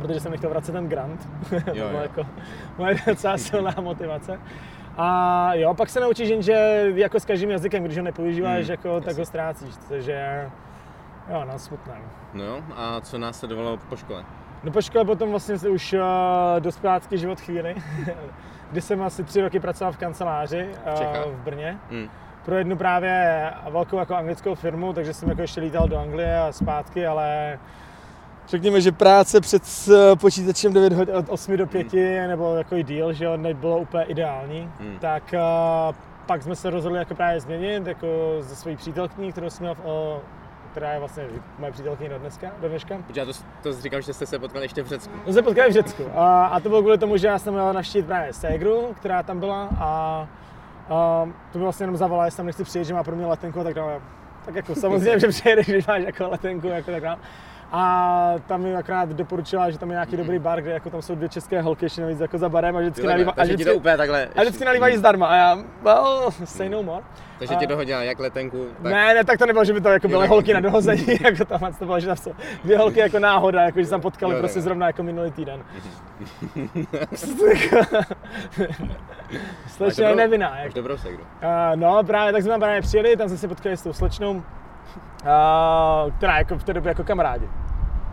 protože 0.00 0.20
jsem 0.20 0.30
nechtěl 0.32 0.50
vracet 0.50 0.72
ten 0.72 0.88
grant. 0.88 1.28
to 1.50 1.56
Jo, 1.56 1.62
byla 1.74 1.90
jo. 1.90 1.98
jako 2.02 2.26
moje 2.78 2.94
docela 3.06 3.38
silná 3.38 3.74
motivace. 3.80 4.40
A 4.96 5.50
jo, 5.54 5.74
pak 5.74 5.88
se 5.88 6.00
naučíš, 6.00 6.44
že 6.44 6.84
jako 6.94 7.20
s 7.20 7.24
každým 7.24 7.50
jazykem, 7.50 7.84
když 7.84 7.96
ho 7.96 8.02
nepoužíváš, 8.04 8.64
Hmm, 8.64 8.70
jako, 8.70 9.00
tak 9.00 9.06
jasně. 9.06 9.20
ho 9.22 9.26
ztrácíš, 9.26 9.74
takže 9.88 10.48
jo, 11.32 11.44
no, 11.52 11.58
smutné. 11.58 11.94
No 12.34 12.44
jo, 12.44 12.60
a 12.76 13.00
co 13.00 13.18
následovalo 13.18 13.76
po 13.88 13.96
škole? 13.96 14.24
No 14.64 14.72
po 14.72 14.82
škole 14.82 15.04
potom 15.04 15.30
vlastně 15.30 15.68
už 15.68 15.92
uh, 15.92 16.00
dospělácký 16.58 17.18
život 17.18 17.40
chvíli, 17.40 17.74
kdy 18.70 18.80
jsem 18.80 19.02
asi 19.02 19.24
tři 19.24 19.40
roky 19.40 19.60
pracoval 19.60 19.92
v 19.92 19.96
kanceláři 19.96 20.68
V 20.94 20.98
Čechách? 20.98 21.26
uh, 21.26 21.32
v 21.32 21.36
Brně. 21.44 21.78
Hmm. 21.90 22.08
pro 22.44 22.54
jednu 22.56 22.76
právě 22.76 23.50
velkou 23.70 23.98
jako 23.98 24.14
anglickou 24.14 24.54
firmu, 24.54 24.92
takže 24.92 25.14
jsem 25.14 25.28
jako 25.28 25.40
ještě 25.40 25.60
lítal 25.60 25.88
do 25.88 25.98
Anglie 25.98 26.38
a 26.40 26.52
zpátky, 26.52 27.06
ale 27.06 27.58
řekněme, 28.50 28.80
že 28.80 28.92
práce 28.92 29.40
před 29.40 29.62
počítačem 30.20 30.72
9 30.72 30.92
hodin 30.92 31.16
od 31.16 31.26
8 31.28 31.56
do 31.56 31.66
5 31.66 31.92
nebo 32.28 32.54
jako 32.54 32.76
i 32.76 32.82
díl, 32.84 33.12
že 33.12 33.24
jo, 33.24 33.36
nebylo 33.36 33.78
úplně 33.78 34.04
ideální, 34.04 34.70
Hmm. 34.80 34.98
tak 35.00 35.22
uh, 35.34 35.94
pak 36.26 36.42
jsme 36.42 36.56
se 36.56 36.70
rozhodli 36.70 36.98
jako 36.98 37.14
právě 37.14 37.40
změnit, 37.40 37.86
jako 37.86 38.06
ze 38.40 38.56
svojí 38.56 38.76
přítelkyní, 38.76 39.32
kterou 39.32 39.50
jsem 39.50 39.64
měl, 39.64 39.74
v, 39.74 39.80
o, 39.84 40.20
která 40.70 40.92
je 40.92 40.98
vlastně 40.98 41.24
moje 41.58 41.72
přítelkyně 41.72 42.08
do 42.08 42.18
dneska, 42.18 42.50
do 42.60 42.68
dneška. 42.68 42.94
Já 43.14 43.24
to, 43.24 43.32
to 43.62 43.72
říkám, 43.72 44.02
že 44.02 44.12
jste 44.12 44.26
se 44.26 44.38
potkali 44.38 44.64
ještě 44.64 44.82
v 44.82 44.86
Řecku. 44.86 45.12
No 45.26 45.32
se 45.32 45.42
potkali 45.42 45.70
v 45.70 45.72
Řecku. 45.72 46.02
A, 46.14 46.46
a 46.46 46.60
to 46.60 46.68
bylo 46.68 46.80
kvůli 46.80 46.98
tomu, 46.98 47.16
že 47.16 47.26
já 47.26 47.38
jsem 47.38 47.52
měl 47.54 47.72
navštívit 47.72 48.06
právě 48.06 48.32
Ségru, 48.32 48.94
která 48.98 49.22
tam 49.22 49.40
byla 49.40 49.68
a, 49.78 50.28
a 50.88 51.26
to 51.52 51.58
bylo 51.58 51.64
vlastně 51.64 51.84
jenom 51.84 51.96
zavolala, 51.96 52.24
jestli 52.24 52.36
tam 52.36 52.46
nechci 52.46 52.64
přijet, 52.64 52.86
že 52.86 52.94
má 52.94 53.04
pro 53.04 53.16
mě 53.16 53.26
letenku 53.26 53.60
a 53.60 53.64
tak 53.64 53.74
dále. 53.74 54.00
Tak 54.44 54.54
jako 54.54 54.74
samozřejmě, 54.74 55.20
že 55.20 55.28
přijedeš, 55.28 55.66
když 55.66 55.86
máš 55.86 56.02
jako 56.02 56.28
letenku, 56.28 56.66
jako 56.66 56.90
tak 56.90 57.02
dále. 57.02 57.18
A 57.72 58.34
tam 58.46 58.60
mi 58.62 58.76
akorát 58.76 59.08
doporučila, 59.08 59.70
že 59.70 59.78
tam 59.78 59.90
je 59.90 59.94
nějaký 59.94 60.16
dobrý 60.16 60.38
bar, 60.38 60.60
kde 60.62 60.70
jako 60.72 60.90
tam 60.90 61.02
jsou 61.02 61.14
dvě 61.14 61.28
české 61.28 61.62
holky 61.62 61.84
ještě 61.84 62.00
navíc 62.02 62.20
jako 62.20 62.38
za 62.38 62.48
barem 62.48 62.76
a 62.76 62.80
vždycky 62.80 63.02
Jo, 63.02 63.08
nalívají. 63.08 63.34
A 63.36 63.42
vždycky, 63.44 63.64
to 63.64 63.74
úplně 63.74 63.96
takhle... 63.96 64.28
a 64.36 64.40
vždycky 64.42 64.64
nalívají 64.64 64.96
zdarma 64.96 65.26
a 65.26 65.36
já, 65.36 65.58
well, 65.82 66.30
say 66.44 66.68
no 66.68 66.82
more. 66.82 67.04
Takže 67.38 67.54
a- 67.54 67.58
ti 67.58 67.66
dohodila 67.66 68.02
jak 68.02 68.18
letenku, 68.18 68.66
tak... 68.82 68.92
Ne, 68.92 69.14
ne, 69.14 69.24
tak 69.24 69.38
to 69.38 69.46
nebylo, 69.46 69.64
že 69.64 69.72
by 69.72 69.80
to 69.80 69.88
jako 69.88 70.08
byly 70.08 70.26
holky 70.26 70.54
na 70.54 70.60
dohození, 70.60 71.06
jako 71.24 71.44
tam 71.44 71.74
to 71.78 71.84
bylo, 71.84 72.00
že 72.00 72.06
tam 72.06 72.16
jsou 72.16 72.32
dvě 72.64 72.78
holky 72.78 73.00
jako 73.00 73.18
náhoda, 73.18 73.62
jako 73.62 73.78
že 73.78 73.84
se 73.84 73.90
tam 73.90 74.00
potkali 74.00 74.32
Jo, 74.34 74.38
prostě 74.38 74.54
takhle. 74.54 74.62
zrovna 74.64 74.86
jako 74.86 75.02
minulý 75.02 75.30
týden. 75.30 75.62
Slečna 79.66 80.08
je 80.08 80.16
nevinná. 80.16 80.58
Jako. 80.58 80.74
dobrou 80.74 80.96
segru. 80.98 81.20
Uh, 81.22 81.26
no, 81.74 82.02
právě 82.04 82.32
tak 82.32 82.42
jsme 82.42 82.50
tam 82.50 82.60
právě 82.60 82.82
přijeli, 82.82 83.16
tam 83.16 83.28
jsme 83.28 83.38
se 83.38 83.48
potkali 83.48 83.76
s 83.76 83.82
tou 83.82 83.92
slečnou, 83.92 84.42
uh, 85.22 86.12
která 86.12 86.38
jako 86.38 86.58
v 86.58 86.64
té 86.64 86.72
době 86.72 86.90
jako 86.90 87.04
kamarádi. 87.04 87.48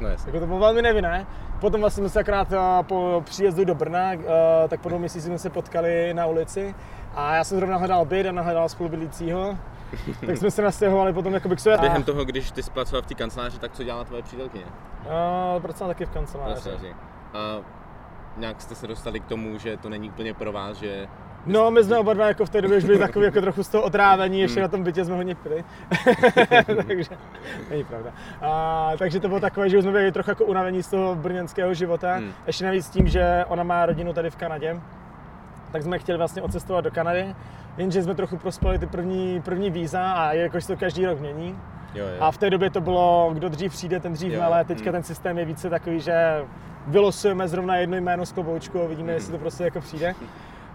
No 0.02 0.08
jasně. 0.08 0.30
Jako 0.30 0.40
to 0.40 0.48
bylo 0.48 0.60
velmi 0.60 0.82
nevinné. 0.82 1.28
Potom 1.60 1.82
vlastně 1.82 2.02
jsme 2.02 2.10
se 2.10 2.20
akorát 2.20 2.52
uh, 2.52 2.58
po 2.84 3.22
příjezdu 3.26 3.66
do 3.66 3.76
Brna, 3.76 4.14
uh, 4.14 4.22
tak 4.68 4.82
po 4.82 4.90
dvou 4.90 5.00
měsících 5.00 5.28
jsme 5.28 5.38
se 5.38 5.50
potkali 5.50 6.14
na 6.14 6.26
ulici 6.26 6.76
a 7.16 7.36
já 7.36 7.44
jsem 7.44 7.58
zrovna 7.58 7.78
hledal 7.78 8.06
byt 8.06 8.28
a 8.28 8.32
nahledal 8.32 8.70
spolubydlícího. 8.70 9.58
tak 10.26 10.38
jsme 10.38 10.52
se 10.52 10.62
nastěhovali 10.62 11.14
potom 11.14 11.34
jako 11.34 11.50
k 11.50 11.60
sobě. 11.60 11.78
Během 11.78 12.04
toho, 12.04 12.26
když 12.26 12.52
ty 12.52 12.64
jsi 12.64 12.72
pracoval 12.72 13.02
v 13.02 13.06
té 13.06 13.14
kanceláři, 13.14 13.60
tak 13.60 13.72
co 13.72 13.84
dělala 13.84 14.04
tvoje 14.04 14.24
přítelkyně? 14.24 14.66
Uh, 14.66 15.62
pracoval 15.62 15.94
taky 15.94 16.06
v 16.06 16.10
kanceláři. 16.10 16.54
Kanceláři. 16.54 16.96
A 17.34 17.58
nějak 18.38 18.62
jste 18.62 18.76
se 18.76 18.88
dostali 18.88 19.20
k 19.20 19.26
tomu, 19.26 19.58
že 19.58 19.78
to 19.78 19.90
není 19.90 20.10
úplně 20.10 20.34
pro 20.34 20.52
vás, 20.52 20.78
že... 20.78 21.08
No, 21.48 21.72
my 21.72 21.84
jsme 21.84 21.98
oba 21.98 22.14
dva 22.14 22.28
jako 22.28 22.46
v 22.46 22.50
té 22.50 22.62
době 22.62 22.78
už 22.78 22.84
byli 22.84 23.00
takový 23.00 23.26
jako 23.26 23.42
trochu 23.42 23.64
z 23.64 23.68
toho 23.70 23.84
otrávení, 23.84 24.40
ještě 24.40 24.60
Hmm. 24.60 24.62
na 24.62 24.68
tom 24.68 24.84
bytě 24.84 25.06
jsme 25.06 25.16
hodně 25.16 25.36
pili. 25.36 25.64
takže, 26.88 27.10
není 27.70 27.84
pravda. 27.84 28.12
A, 28.42 28.92
takže 28.98 29.20
to 29.20 29.28
bylo 29.28 29.40
takové, 29.40 29.70
že 29.70 29.78
už 29.78 29.84
jsme 29.84 29.92
byli 29.92 30.12
trochu 30.12 30.30
jako 30.32 30.46
unavení 30.46 30.84
z 30.84 30.88
toho 30.88 31.16
brněnského 31.16 31.74
života. 31.74 32.14
Hmm. 32.16 32.32
Ještě 32.48 32.66
navíc 32.66 32.86
s 32.86 32.90
tím, 32.90 33.08
že 33.08 33.46
ona 33.48 33.64
má 33.64 33.86
rodinu 33.86 34.14
tady 34.14 34.30
v 34.30 34.36
Kanadě, 34.36 34.82
tak 35.72 35.84
jsme 35.84 36.00
chtěli 36.00 36.18
vlastně 36.18 36.42
odcestovat 36.42 36.84
do 36.84 36.92
Kanady. 36.92 37.36
Jenže 37.78 38.04
jsme 38.04 38.16
trochu 38.16 38.38
prospali 38.38 38.80
ty 38.80 38.86
první, 38.86 39.42
první 39.42 39.72
víza 39.72 40.12
a 40.12 40.34
jakož 40.34 40.64
se 40.64 40.74
to 40.74 40.80
každý 40.80 41.06
rok 41.06 41.20
mění. 41.20 41.60
Jo, 41.96 42.06
jo. 42.06 42.18
A 42.20 42.32
v 42.32 42.38
té 42.38 42.50
době 42.50 42.70
to 42.70 42.82
bylo, 42.82 43.30
kdo 43.34 43.50
dřív 43.50 43.72
přijde, 43.72 44.00
ten 44.00 44.14
dřív 44.14 44.34
Jo, 44.34 44.40
mele. 44.42 44.66
Teďka 44.66 44.90
mm. 44.90 44.92
ten 44.92 45.04
systém 45.04 45.38
je 45.38 45.46
více 45.46 45.70
takový, 45.70 46.00
že 46.00 46.42
vylosujeme 46.88 47.48
zrovna 47.48 47.76
jedno 47.76 47.98
jméno 47.98 48.26
z 48.26 48.32
kloboučku 48.32 48.82
a 48.82 48.88
vidíme, 48.88 49.08
Mm. 49.12 49.16
jestli 49.16 49.32
to 49.32 49.38
prostě 49.38 49.64
jako 49.64 49.82
přijde. 49.82 50.16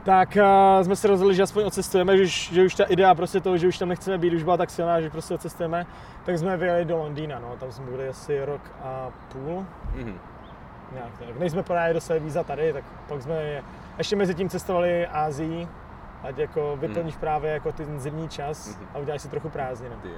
Tak 0.04 0.36
uh, 0.36 0.84
jsme 0.84 0.96
se 0.96 1.08
rozhodli, 1.08 1.34
že 1.34 1.42
aspoň 1.42 1.64
odcestujeme, 1.64 2.16
že 2.16 2.22
už, 2.22 2.52
že 2.52 2.64
už 2.64 2.74
ta 2.74 2.84
idea 2.84 3.14
prostě 3.14 3.40
toho, 3.40 3.56
že 3.56 3.68
už 3.68 3.78
tam 3.78 3.88
nechceme 3.88 4.18
být, 4.18 4.32
už 4.32 4.42
byla 4.42 4.56
tak 4.56 4.70
silná, 4.70 5.00
že 5.00 5.10
prostě 5.10 5.34
odcestujeme. 5.34 5.86
Tak 6.24 6.38
jsme 6.38 6.56
vyjeli 6.56 6.84
do 6.84 6.96
Londýna, 6.96 7.38
no. 7.38 7.56
tam 7.60 7.72
jsme 7.72 7.84
byli 7.90 8.08
asi 8.08 8.44
rok 8.44 8.60
a 8.82 9.10
půl. 9.32 9.66
Mhm. 9.94 10.18
Nějak 10.92 11.18
tak. 11.18 11.38
Než 11.38 11.52
jsme 11.52 11.62
podali 11.62 11.94
dostali 11.94 12.20
víza 12.20 12.44
tady, 12.44 12.72
tak 12.72 12.84
pak 13.08 13.22
jsme 13.22 13.62
ještě 13.98 14.16
mezi 14.16 14.34
tím 14.34 14.48
cestovali 14.48 15.06
Ázií, 15.06 15.68
ať 16.22 16.38
jako 16.38 16.76
vyplníš 16.80 17.16
právě 17.16 17.52
jako 17.52 17.72
ten 17.72 18.00
zimní 18.00 18.28
čas 18.28 18.76
Mhm. 18.76 18.86
a 18.94 18.98
uděláš 18.98 19.22
si 19.22 19.28
trochu 19.28 19.48
jo. 20.08 20.14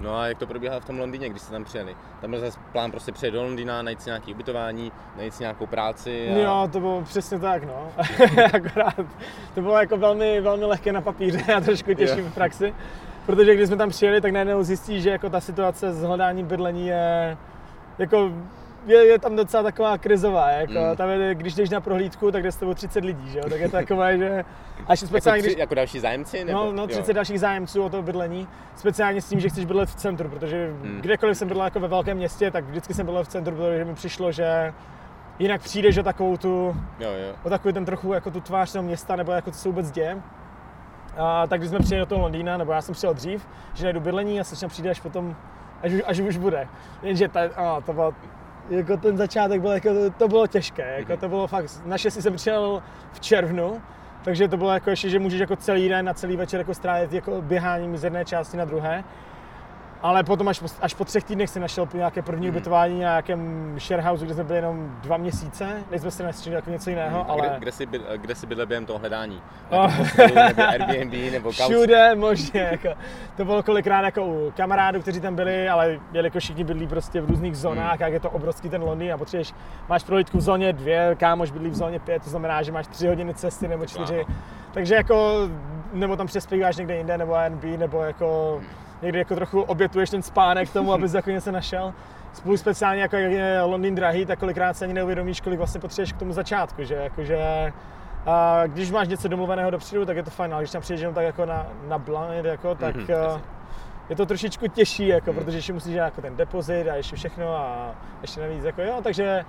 No 0.00 0.16
a 0.16 0.26
jak 0.26 0.38
to 0.38 0.46
probíhalo 0.46 0.80
v 0.80 0.84
tom 0.84 0.98
Londýně, 0.98 1.28
když 1.28 1.42
jste 1.42 1.52
tam 1.52 1.64
přijeli? 1.64 1.96
Tam 2.20 2.30
byl 2.30 2.40
zase 2.40 2.58
plán 2.72 2.90
prostě 2.90 3.12
přijet 3.12 3.34
do 3.34 3.42
Londýna, 3.42 3.82
najít 3.82 4.02
si 4.02 4.10
nějaké 4.10 4.32
ubytování, 4.32 4.92
najít 5.16 5.34
si 5.34 5.42
nějakou 5.42 5.66
práci. 5.66 6.30
A... 6.34 6.38
Jo, 6.38 6.68
to 6.72 6.80
bylo 6.80 7.02
přesně 7.02 7.38
tak, 7.38 7.64
no. 7.64 7.88
Akorát 8.54 8.94
to 9.54 9.60
bylo 9.62 9.78
jako 9.78 9.96
velmi, 9.96 10.40
velmi 10.40 10.64
lehké 10.64 10.92
na 10.92 11.00
papíře 11.00 11.54
a 11.54 11.60
trošku 11.60 11.94
těžší 11.94 12.20
v 12.20 12.34
praxi. 12.34 12.74
Protože 13.26 13.54
když 13.54 13.66
jsme 13.68 13.76
tam 13.76 13.88
přijeli, 13.88 14.20
tak 14.20 14.32
najednou 14.32 14.62
zjistí, 14.62 15.00
že 15.02 15.10
jako 15.10 15.30
ta 15.30 15.40
situace 15.40 15.92
s 15.92 16.02
hledáním 16.02 16.46
bydlení 16.46 16.86
je 16.86 17.36
jako 17.98 18.30
je, 18.86 19.04
je 19.06 19.18
tam 19.18 19.36
docela 19.36 19.62
taková 19.62 19.98
krizová, 19.98 20.50
jako 20.50 20.72
Mm. 20.72 20.96
tam 20.96 21.08
je, 21.10 21.34
když 21.34 21.54
jdeš 21.54 21.70
na 21.70 21.80
prohlídku, 21.80 22.30
tak 22.30 22.42
jde 22.42 22.52
s 22.52 22.56
tebou 22.56 22.74
30 22.74 23.04
lidí, 23.04 23.30
že 23.30 23.38
jo, 23.38 23.44
tak 23.50 23.60
je 23.60 23.68
to 23.68 23.76
takové, 23.76 24.18
že 24.18 24.44
až 24.86 25.00
Jako, 25.02 25.06
speciálně, 25.08 25.42
tři, 25.42 25.50
když, 25.50 25.58
jako 25.60 25.74
další 25.74 26.00
zájemci? 26.00 26.44
Nebo? 26.44 26.58
No, 26.58 26.72
no 26.72 26.86
30 26.86 27.12
dalších 27.12 27.40
zájemců 27.40 27.82
o 27.82 27.88
to 27.88 28.02
bydlení, 28.02 28.48
speciálně 28.76 29.22
s 29.22 29.28
tím, 29.28 29.40
že 29.40 29.48
chceš 29.48 29.64
bydlet 29.64 29.88
v 29.88 29.94
centru, 29.94 30.28
protože 30.28 30.70
Hmm. 30.82 31.00
kdekoliv 31.00 31.36
jsem 31.38 31.48
bydlel 31.48 31.64
jako 31.66 31.80
ve 31.80 31.88
velkém 31.88 32.16
městě, 32.16 32.50
tak 32.50 32.64
vždycky 32.64 32.94
jsem 32.94 33.06
bydlel 33.06 33.24
v 33.24 33.28
centru, 33.28 33.54
protože 33.56 33.84
mi 33.84 33.94
přišlo, 33.94 34.32
že 34.32 34.72
jinak 35.38 35.60
přijdeš 35.62 35.98
o 35.98 36.02
takovou 36.02 36.36
tu, 36.36 36.76
Jo, 37.00 37.10
jo. 37.10 37.34
o 37.42 37.50
takový 37.50 37.74
ten 37.74 37.84
trochu 37.84 38.12
jako 38.12 38.30
tu 38.30 38.40
tvář 38.40 38.72
toho 38.72 38.82
města, 38.82 39.16
nebo 39.16 39.32
jako 39.32 39.50
co 39.50 39.58
se 39.58 39.68
vůbec 39.68 39.90
děje. 39.90 40.22
A, 41.18 41.46
tak 41.46 41.60
když 41.60 41.70
jsme 41.70 41.78
přijeli 41.78 42.02
do 42.02 42.06
toho 42.06 42.20
Londýna, 42.22 42.56
nebo 42.56 42.72
já 42.72 42.82
jsem 42.82 42.94
přijel 42.94 43.14
dřív, 43.14 43.48
že 43.74 43.84
najdu 43.84 44.00
bydlení 44.00 44.40
a 44.40 44.44
sečně 44.44 44.68
přijde 44.68 44.90
až 44.90 45.00
potom, 45.00 45.36
až, 45.82 45.92
už- 45.92 46.02
až 46.06 46.18
už 46.20 46.36
bude. 46.36 46.68
Jenže 47.02 47.28
ta, 47.28 47.40
a, 47.56 47.80
to 47.80 47.92
bylo, 47.92 48.14
jako 48.70 48.96
ten 48.96 49.16
začátek 49.16 49.60
byl, 49.60 49.70
jako, 49.70 49.88
to, 49.88 50.10
to 50.10 50.28
bylo 50.28 50.46
těžké, 50.46 50.94
jako 50.98 51.16
to 51.16 51.28
bylo 51.28 51.46
fakt, 51.46 51.82
naštěstí 51.86 52.22
jsem 52.22 52.34
přijel 52.34 52.82
v 53.12 53.20
červnu, 53.20 53.82
takže 54.24 54.48
to 54.48 54.56
bylo 54.56 54.70
jako 54.70 54.90
ještě, 54.90 55.10
že 55.10 55.18
můžeš 55.18 55.40
jako 55.40 55.56
celý 55.56 55.88
den 55.88 56.08
a 56.08 56.14
celý 56.14 56.36
večer 56.36 56.60
jako 56.60 56.74
strávit 56.74 57.12
jako 57.12 57.42
běháním 57.42 57.96
z 57.96 58.04
jedné 58.04 58.24
části 58.24 58.56
na 58.56 58.64
druhé. 58.64 59.04
Ale 60.02 60.22
potom 60.24 60.48
až 60.48 60.60
po, 60.60 60.66
až 60.80 60.94
po 60.94 61.04
třech 61.04 61.24
týdnech 61.24 61.50
jsem 61.50 61.62
našel 61.62 61.88
nějaké 61.94 62.22
první 62.22 62.48
ubytování 62.50 62.94
na 62.94 62.98
nějakém 63.08 63.74
sharehouse, 63.80 64.24
kde 64.24 64.34
jsme 64.34 64.44
byli 64.44 64.58
jenom 64.58 64.96
dva 65.02 65.16
měsíce, 65.16 65.68
než 65.90 66.00
jsme 66.00 66.10
se 66.10 66.22
nestřídali 66.22 66.56
jako 66.56 66.70
něco 66.70 66.90
jiného, 66.90 67.20
A 67.20 67.32
ale 67.32 67.48
Kde, 67.48 67.56
kde, 67.58 67.72
jsi 67.72 67.86
byl, 67.86 68.00
kde 68.16 68.34
jsi 68.34 68.46
bydlel 68.46 68.66
během 68.66 68.86
toho 68.86 68.98
hledání? 68.98 69.42
Oh. 69.70 69.92
Hostelu, 69.94 70.34
nebo 70.48 70.62
Airbnb, 70.62 71.32
nebo 71.32 71.52
couch? 71.52 71.66
všude 71.68 72.14
možně, 72.14 72.60
jako, 72.60 72.88
to 73.36 73.44
bylo 73.44 73.62
kolikrát 73.62 74.00
jako 74.04 74.26
u 74.26 74.52
kamarádů, 74.56 75.00
kteří 75.00 75.20
tam 75.20 75.36
byli, 75.36 75.68
ale 75.68 75.98
jelikož 76.12 76.42
všichni 76.42 76.64
bydlí 76.64 76.86
prostě 76.86 77.20
v 77.20 77.30
různých 77.30 77.56
zónách, 77.56 77.92
Hmm. 77.92 78.00
jak 78.00 78.12
je 78.12 78.20
to 78.20 78.30
obrovský 78.30 78.68
ten 78.68 78.82
Londýn 78.82 79.12
a 79.12 79.18
potřebuješ, 79.18 79.54
máš 79.88 80.02
prohlídku 80.04 80.38
v 80.38 80.40
zóně 80.40 80.72
dvě, 80.72 81.16
kámoš 81.18 81.50
bydlí 81.50 81.70
v 81.70 81.74
zóně 81.74 81.98
pět, 82.00 82.22
to 82.24 82.30
znamená, 82.30 82.62
že 82.62 82.72
máš 82.72 82.86
tři 82.86 83.06
hodiny 83.08 83.34
cesty 83.34 83.68
nebo 83.68 83.86
čtyři, 83.86 84.16
Wow. 84.16 84.36
takže 84.72 84.94
jako, 84.94 85.48
nebo 85.92 86.16
tam 86.16 86.26
přespíváš 86.26 86.76
někde 86.76 86.96
jinde, 86.96 87.18
nebo 87.18 87.34
Airbnb, 87.34 87.78
nebo 87.80 88.02
jako 88.02 88.56
Hmm. 88.58 88.68
Někdy 89.02 89.18
jako 89.18 89.34
trochu 89.34 89.60
obětuješ 89.62 90.10
ten 90.10 90.22
spánek 90.22 90.70
k 90.70 90.72
tomu, 90.72 90.92
abys 90.92 91.14
jako 91.14 91.30
něco 91.30 91.52
našel. 91.52 91.94
Spolu 92.32 92.56
speciálně 92.56 93.02
jako 93.02 93.16
jak 93.16 93.32
je 93.32 93.60
Londýn 93.62 93.94
drahý, 93.94 94.26
tak 94.26 94.38
kolikrát 94.38 94.76
se 94.76 94.84
ani 94.84 94.94
neuvědomíš, 94.94 95.40
kolik 95.40 95.58
vlastně 95.58 95.80
potřebuješ 95.80 96.12
k 96.12 96.16
tomu 96.18 96.32
začátku, 96.32 96.84
že 96.84 96.94
jakože 96.94 97.72
a 98.26 98.62
když 98.66 98.90
máš 98.90 99.08
něco 99.08 99.28
domluveného 99.28 99.70
dopředu, 99.70 100.06
tak 100.06 100.16
je 100.16 100.22
to 100.22 100.30
fajn, 100.30 100.52
ale 100.54 100.62
když 100.62 100.70
tam 100.70 100.82
přijdeš 100.82 101.00
jenom 101.00 101.14
tak 101.14 101.24
jako 101.24 101.46
na, 101.46 101.66
na 101.88 101.98
blind, 101.98 102.44
jako, 102.44 102.74
tak 102.74 102.96
Mhm, 102.96 103.06
mm-hmm, 103.06 103.40
je 104.08 104.16
to 104.16 104.26
trošičku 104.26 104.66
těžší, 104.68 105.06
jako, 105.06 105.32
Mhm. 105.32 105.44
protože 105.44 105.58
ještě 105.58 105.72
musíš 105.72 105.92
dělat 105.92 106.04
jako 106.06 106.20
ten 106.20 106.36
depozit 106.36 106.88
a 106.88 106.94
ještě 106.94 107.16
všechno 107.16 107.56
a 107.56 107.90
ještě 108.22 108.40
navíc, 108.40 108.64
jako 108.64 108.82
jo, 108.82 109.00
takže 109.02 109.44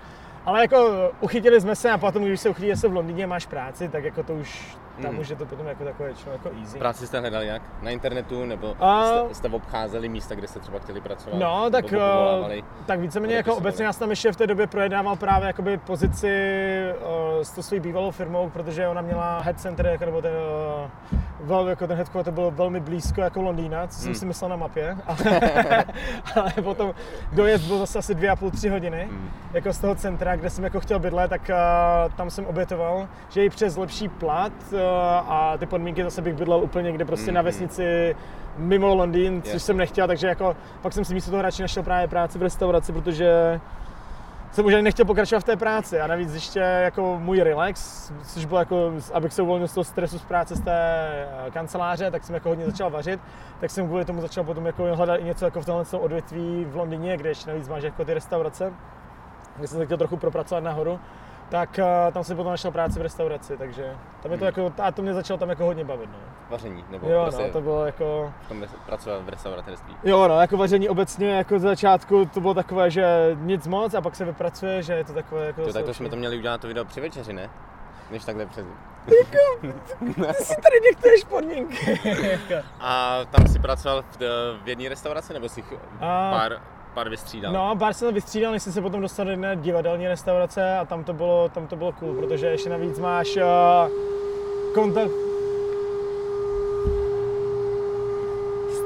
ale 0.46 0.62
jako 0.62 1.12
uchytili 1.22 1.62
jsme 1.62 1.76
se 1.76 1.92
a 1.92 1.98
potom, 1.98 2.24
když 2.24 2.40
se 2.40 2.50
uchytíte 2.50 2.76
se 2.76 2.88
v 2.88 2.94
Londýně 2.94 3.28
máš 3.28 3.46
práci, 3.46 3.90
tak 3.90 4.04
jako 4.04 4.24
to 4.24 4.34
už, 4.34 4.78
tam 5.02 5.12
Mhm. 5.12 5.20
už 5.20 5.30
je 5.30 5.36
to 5.36 5.46
potom 5.46 5.68
jako 5.68 5.84
takové 5.84 6.10
většinou 6.10 6.32
jako 6.32 6.50
easy. 6.60 6.80
Práci 6.80 7.08
jste 7.08 7.20
hledali 7.20 7.48
jak? 7.48 7.62
Na 7.82 7.90
internetu, 7.92 8.46
nebo 8.46 8.76
A- 8.80 9.06
jste, 9.06 9.36
jste 9.36 9.48
obcházeli 9.50 10.10
místa, 10.10 10.36
kde 10.36 10.48
jste 10.48 10.60
třeba 10.60 10.80
chtěli 10.80 11.02
pracovat? 11.02 11.38
No, 11.40 11.70
tak, 11.70 11.94
eh, 11.94 12.62
tak 12.86 13.00
víceméně 13.00 13.36
jako 13.36 13.56
obecně 13.56 13.86
já 13.86 13.94
jsem 13.94 14.00
tam 14.00 14.10
ještě 14.10 14.32
v 14.32 14.36
té 14.36 14.48
době 14.48 14.68
projednával 14.68 15.16
právě 15.16 15.48
jakoby 15.48 15.78
pozici 15.78 16.30
uh, 17.38 17.42
s 17.44 17.52
tou 17.52 17.62
svojí 17.62 17.80
bývalou 17.80 18.12
firmou, 18.12 18.50
protože 18.50 18.88
ona 18.88 19.02
měla 19.02 19.40
head 19.40 19.60
center, 19.60 19.86
jako, 19.86 20.06
nebo 20.06 20.22
ten, 20.22 20.32
uh, 21.14 21.20
vel, 21.48 21.68
jako 21.70 21.88
ten 21.88 21.98
headquarter 21.98 22.34
byl 22.34 22.52
velmi 22.52 22.80
blízko 22.80 23.22
jako 23.22 23.42
Londýna, 23.42 23.88
co 23.88 23.96
jsem 24.00 24.06
Hmm. 24.06 24.16
si 24.16 24.26
myslel 24.26 24.50
na 24.50 24.56
mapě, 24.56 24.98
ale, 25.08 25.86
ale 26.36 26.52
potom 26.64 26.94
dojezd 27.34 27.66
byl 27.68 27.78
zase 27.78 28.00
asi 28.00 28.16
dvě 28.16 28.30
a 28.30 28.36
půl, 28.36 28.52
tři 28.52 28.70
hodiny, 28.70 29.06
Hmm. 29.10 29.30
jako 29.54 29.74
z 29.74 29.78
toho 29.80 29.96
centra, 29.96 30.36
kde 30.36 30.50
jsem 30.50 30.64
jako 30.64 30.80
chtěl 30.80 31.00
bydlet, 31.00 31.30
tak 31.30 31.42
uh, 31.50 32.14
tam 32.14 32.30
jsem 32.30 32.46
obětoval, 32.46 33.08
že 33.30 33.46
i 33.46 33.50
přes 33.50 33.78
lepší 33.78 34.08
plat 34.10 34.54
uh, 34.72 34.80
a 35.28 35.58
ty 35.58 35.66
podmínky 35.66 36.04
zase 36.04 36.22
bych 36.22 36.34
bydlel 36.34 36.60
úplně 36.64 36.84
někde 36.86 37.06
prostě 37.06 37.32
na 37.32 37.42
Mhm. 37.42 37.46
vesnici 37.46 38.16
mimo 38.58 38.96
Londýn, 38.96 39.42
což 39.42 39.48
Jasně. 39.54 39.60
jsem 39.60 39.78
nechtěl, 39.78 40.08
takže 40.08 40.28
jako 40.28 40.56
pak 40.82 40.94
jsem 40.94 41.06
si 41.06 41.14
místo 41.14 41.32
toho 41.32 41.42
radši 41.42 41.62
našel 41.62 41.84
právě 41.84 42.08
práci 42.08 42.40
v 42.40 42.42
restauraci, 42.42 42.94
protože 42.94 43.60
jsem 44.52 44.66
už 44.66 44.74
ani 44.74 44.84
nechtěl 44.84 45.06
pokračovat 45.06 45.40
v 45.40 45.44
té 45.44 45.56
práci 45.56 46.00
a 46.02 46.08
navíc 46.08 46.34
ještě 46.34 46.60
jako 46.60 47.20
můj 47.20 47.40
relax, 47.40 48.12
což 48.34 48.46
bylo 48.46 48.60
jako, 48.60 48.92
abych 49.14 49.34
se 49.34 49.42
uvolnil 49.42 49.68
z 49.68 49.74
toho 49.74 49.84
stresu 49.84 50.20
z 50.20 50.24
práce 50.26 50.56
z 50.56 50.62
té 50.62 50.72
eh, 51.48 51.52
kanceláře, 51.52 52.12
tak 52.12 52.24
jsem 52.24 52.36
jako 52.36 52.50
hodně 52.50 52.66
začal 52.66 52.90
vařit, 52.90 53.20
tak 53.60 53.70
jsem 53.72 53.88
kvůli 53.88 54.06
tomu 54.06 54.22
začal 54.22 54.44
potom 54.44 54.66
jako 54.66 54.96
hledat 54.96 55.16
i 55.16 55.24
něco 55.24 55.46
jako 55.46 55.62
v 55.62 55.66
tomhle 55.66 55.86
tom 55.86 56.00
odvětví 56.00 56.66
v 56.70 56.76
Londýně, 56.76 57.18
kde 57.18 57.30
ještě 57.30 57.50
navíc 57.50 57.70
máš 57.70 57.84
jako 57.84 58.06
ty 58.06 58.14
restaurace, 58.14 58.74
kde 59.58 59.68
jsem 59.68 59.78
se 59.78 59.86
chtěl 59.86 59.98
trochu 59.98 60.18
propracovat 60.18 60.64
nahoru, 60.64 61.00
tak 61.50 61.80
eh, 61.80 62.12
tam 62.12 62.24
jsem 62.24 62.38
potom 62.38 62.52
našel 62.52 62.72
práci 62.72 63.00
v 63.00 63.02
restauraci, 63.02 63.58
takže 63.58 63.94
tam 64.24 64.32
je 64.32 64.38
to 64.38 64.46
Hmm. 64.46 64.54
jako, 64.66 64.74
a 64.84 64.92
to 64.92 65.02
mě 65.02 65.14
začalo 65.14 65.38
tam 65.38 65.50
jako 65.50 65.66
hodně 65.66 65.84
bavit, 65.86 66.10
no. 66.12 66.18
Vaření, 66.50 66.86
nebo 66.90 67.10
Jo, 67.10 67.22
prostě 67.24 67.44
no, 67.44 67.50
to 67.54 67.62
bylo 67.62 67.86
jako, 67.86 68.34
v 68.46 68.48
tom 68.48 68.64
pracovat 68.86 69.22
v 69.24 69.30
restauratérství. 69.30 69.96
Jo, 70.04 70.28
no, 70.28 70.40
jako 70.42 70.58
vaření 70.58 70.90
obecně, 70.90 71.30
jako 71.36 71.60
z 71.60 71.62
začátku 71.62 72.26
to 72.26 72.42
bylo 72.42 72.54
takové, 72.54 72.90
že 72.92 73.38
nic 73.40 73.68
moc 73.68 73.94
a 73.94 74.02
pak 74.02 74.16
se 74.16 74.26
vypracuje, 74.26 74.84
že 74.84 74.94
je 74.94 75.04
to 75.04 75.14
takové 75.14 75.46
jako... 75.46 75.66
To, 75.66 75.74
takhle 75.74 75.94
jsme 75.94 76.10
to 76.10 76.16
měli 76.16 76.38
udělat 76.38 76.62
to 76.62 76.68
video 76.68 76.86
při 76.86 77.02
večeři, 77.02 77.34
ne? 77.34 77.50
Než 78.12 78.26
takhle 78.26 78.46
přes... 78.46 78.66
Ty 80.28 80.34
si 80.44 80.56
tady 80.56 80.80
diktuješ 80.90 81.24
podmínky. 81.24 82.00
A 82.80 83.20
tam 83.32 83.48
si 83.48 83.60
pracoval 83.60 84.02
v, 84.02 84.18
v 84.64 84.68
jedné 84.68 84.90
restauraci, 84.90 85.34
nebo 85.34 85.50
si 85.50 85.64
A- 86.00 86.32
pár, 86.32 86.62
pár 86.94 87.10
vystřídal? 87.10 87.54
no, 87.54 87.76
pár 87.80 87.94
jsem 87.94 88.14
vystřídal, 88.14 88.52
než 88.52 88.64
jsem 88.64 88.74
se 88.74 88.82
potom 88.82 89.02
dostal 89.02 89.26
do 89.26 89.32
jedné 89.32 89.56
divadelní 89.56 90.08
restaurace 90.08 90.78
a 90.78 90.86
tam 90.86 91.04
to 91.04 91.14
bylo, 91.14 91.50
tam 91.50 91.68
to 91.68 91.76
bylo 91.76 91.92
cool, 91.92 92.14
protože 92.14 92.48
ještě 92.48 92.70
navíc 92.70 93.00
máš 93.00 93.36
uh, 93.38 93.44
kontakt... 94.74 95.12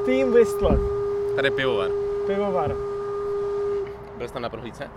Steam 0.04 0.34
Whistler, 0.34 0.80
Tady 1.36 1.48
je 1.48 1.52
pivovar. 1.52 1.90
pivovar. 2.28 2.76
Byl 4.18 4.28
jsi 4.28 4.34
tam 4.34 4.42
na 4.42 4.50
prohlídce? 4.50 4.90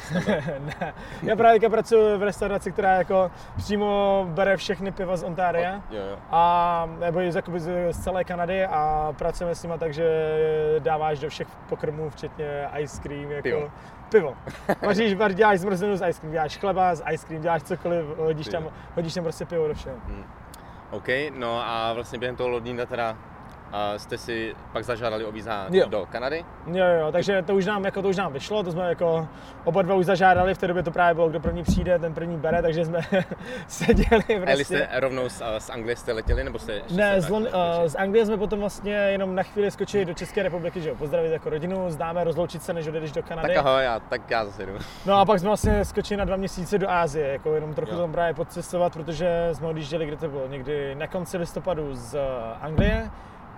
ne, 0.60 0.94
já 1.22 1.36
právě 1.36 1.60
teďka 1.60 1.70
pracuji 1.70 2.18
v 2.18 2.22
restauraci, 2.22 2.72
která 2.72 2.94
jako 2.94 3.30
přímo 3.56 4.26
bere 4.30 4.56
všechny 4.56 4.92
piva 4.92 5.16
z. 5.16 5.22
Jo, 5.90 6.00
jo. 6.10 6.18
a 6.30 6.88
nebo 7.00 7.20
jakoby 7.20 7.60
z, 7.60 7.92
z 7.92 7.98
celé 7.98 8.24
Kanady 8.24 8.64
a 8.66 9.12
pracujeme 9.18 9.54
s 9.54 9.62
nimi 9.62 9.74
tak, 9.78 9.94
že 9.94 10.06
dáváš 10.78 11.18
do 11.18 11.28
všech 11.28 11.48
pokrmů, 11.68 12.10
včetně 12.10 12.68
ice 12.78 13.02
cream, 13.02 13.30
jako 13.30 13.42
Pivo. 13.42 13.70
pivo. 14.08 14.36
Vaříš, 14.86 15.14
var, 15.14 15.32
děláš 15.32 15.58
zmrzlinu 15.58 15.96
z 15.96 16.08
ice 16.08 16.20
cream, 16.20 16.32
děláš 16.32 16.56
chleba 16.58 16.94
z 16.94 17.02
ice 17.12 17.26
cream, 17.26 17.42
děláš 17.42 17.62
cokoliv, 17.62 18.06
hodíš 18.16 18.48
tam, 18.48 18.62
Pivo. 18.62 18.74
hodíš 18.94 19.14
tam 19.14 19.24
prostě 19.24 19.44
pivo 19.44 19.68
do 19.68 19.74
všeho. 19.74 19.96
OK, 20.90 21.08
no 21.38 21.60
a 21.64 21.92
vlastně 21.92 22.18
během 22.18 22.36
toho 22.36 22.48
Londýna 22.48 22.86
teda 22.86 23.16
jste 23.96 24.18
si 24.18 24.54
pak 24.72 24.84
zažádali 24.84 25.24
o 25.24 25.32
víza 25.32 25.66
Jo. 25.70 25.86
do 25.88 26.06
Kanady? 26.12 26.44
Jo, 26.66 26.84
jo, 27.00 27.12
takže 27.12 27.42
to 27.42 27.54
už 27.54 27.66
nám, 27.66 27.84
jako 27.84 28.02
to 28.02 28.08
už 28.08 28.16
nám 28.16 28.32
vyšlo, 28.32 28.62
to 28.62 28.72
jsme 28.72 28.88
jako 28.88 29.28
oba 29.64 29.82
dva 29.82 29.94
už 29.94 30.06
zažádali, 30.06 30.54
v 30.54 30.58
té 30.58 30.66
době 30.66 30.82
to 30.82 30.90
právě 30.90 31.14
bylo, 31.14 31.28
kdo 31.28 31.40
první 31.40 31.62
přijde, 31.62 31.98
ten 31.98 32.14
první 32.14 32.36
bere, 32.36 32.62
takže 32.62 32.84
jsme 32.84 33.00
seděli 33.66 34.24
A 34.36 34.40
prostě. 34.40 34.64
jste 34.64 34.88
rovnou 34.92 35.28
z, 35.28 35.42
z 35.58 35.70
Anglie 35.70 35.96
jste 35.96 36.12
letěli, 36.12 36.44
nebo 36.44 36.58
jste 36.58 36.80
Ne, 36.90 37.20
z, 37.20 37.28
Lon- 37.30 37.42
uh, 37.82 37.86
z 37.86 37.94
Anglie 37.94 38.26
jsme 38.26 38.36
potom 38.36 38.60
vlastně 38.60 38.92
jenom 38.94 39.34
na 39.34 39.42
chvíli 39.42 39.70
skočili 39.70 40.04
do 40.04 40.14
České 40.14 40.42
republiky, 40.42 40.80
že 40.80 40.88
jo, 40.88 40.94
pozdravit 40.94 41.32
jako 41.32 41.50
rodinu, 41.50 41.90
známe, 41.90 42.24
rozloučit 42.24 42.62
se, 42.62 42.72
než 42.72 42.86
odejdeš 42.88 43.12
do 43.12 43.22
Kanady. 43.22 43.48
Tak 43.54 43.66
ahoj, 43.66 43.84
já, 43.84 44.00
tak 44.00 44.30
já 44.30 44.44
zase 44.44 44.66
jdu. 44.66 44.72
No 45.06 45.14
a 45.14 45.24
pak 45.24 45.38
jsme 45.38 45.48
vlastně 45.48 45.84
skočili 45.84 46.18
na 46.18 46.24
dva 46.24 46.36
měsíce 46.36 46.78
do 46.78 46.90
Ázie, 46.90 47.28
jako 47.32 47.54
jenom 47.54 47.74
trochu 47.74 47.92
Jo. 47.94 48.00
tam 48.00 48.12
právě 48.12 48.34
podcestovat, 48.34 48.92
protože 48.92 49.48
jsme 49.52 49.66
odjížděli, 49.68 50.06
kde 50.06 50.16
to 50.16 50.28
bylo, 50.28 50.46
někdy 50.46 50.94
na 50.94 51.06
konci 51.06 51.36
listopadu 51.36 51.94
z 51.94 52.14
eh, 52.14 52.18
Anglie. 52.60 53.10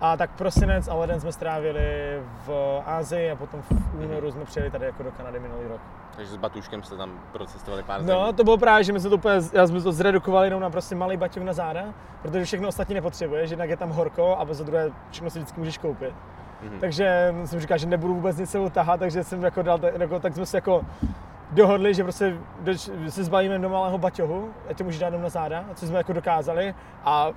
A 0.05 0.17
tak 0.17 0.31
prosinec 0.31 0.89
a 0.89 0.95
leden 0.95 1.21
jsme 1.21 1.33
strávili 1.33 2.19
v 2.47 2.81
Ázii 2.87 3.31
a 3.31 3.37
potom 3.37 3.63
v 3.63 4.05
únoru 4.05 4.33
jsme 4.33 4.45
přijeli 4.45 4.71
tady 4.71 4.87
jako 4.87 5.03
do 5.03 5.11
Kanady 5.11 5.41
minulý 5.41 5.69
rok. 5.69 5.81
Takže 6.17 6.33
s 6.33 6.37
Batuškem 6.37 6.83
jste 6.83 6.97
tam 6.97 7.11
procestovali 7.33 7.83
pár 7.83 8.01
No, 8.03 8.07
zemí. 8.25 8.35
to 8.37 8.45
bylo 8.45 8.59
právě, 8.59 8.85
že 8.85 8.93
my 8.93 9.01
jsme 9.01 9.11
to 9.11 9.17
úplně, 9.17 9.35
já 9.53 9.67
jsme 9.67 9.81
to 9.83 9.93
zredukovali 9.93 10.47
jenom 10.47 10.61
na 10.61 10.71
prostě 10.71 10.95
malý 10.95 11.17
baťoch 11.17 11.43
na 11.45 11.53
záda, 11.53 11.83
protože 12.23 12.45
všechno 12.45 12.69
ostatní 12.69 12.95
nepotřebuješ, 12.95 13.51
jednak 13.51 13.71
je 13.71 13.77
tam 13.77 13.91
horko 13.91 14.37
a 14.39 14.47
za 14.51 14.65
druhé 14.65 14.91
všechno 15.11 15.31
si 15.31 15.39
vždycky 15.39 15.61
můžeš 15.61 15.79
koupit. 15.79 16.15
Mhm. 16.63 16.79
Takže 16.81 17.35
jsem 17.45 17.61
říkal, 17.61 17.79
že 17.79 17.87
nebudu 17.87 18.15
vůbec 18.15 18.37
nic 18.37 18.51
sebou 18.51 18.71
tahat, 18.71 19.01
takže 19.01 19.25
jsem 19.25 19.43
jako 19.45 19.63
dal, 19.63 19.81
jako, 19.99 20.21
tak 20.21 20.35
jsme 20.35 20.47
se 20.47 20.57
jako 20.57 20.83
dohodli, 21.51 21.95
že 21.95 22.03
prostě 22.03 22.37
se 23.09 23.25
zbavíme 23.25 23.59
do 23.59 23.69
malého 23.69 23.99
baťohu, 23.99 24.49
ať 24.71 24.79
to 24.79 24.85
můžeš 24.85 25.01
dát 25.01 25.07
jenom 25.07 25.23
na 25.23 25.29
záda, 25.29 25.65
co 25.75 25.87
jsme 25.87 25.99
jako 25.99 26.13
dokázali 26.13 26.75
a 27.05 27.29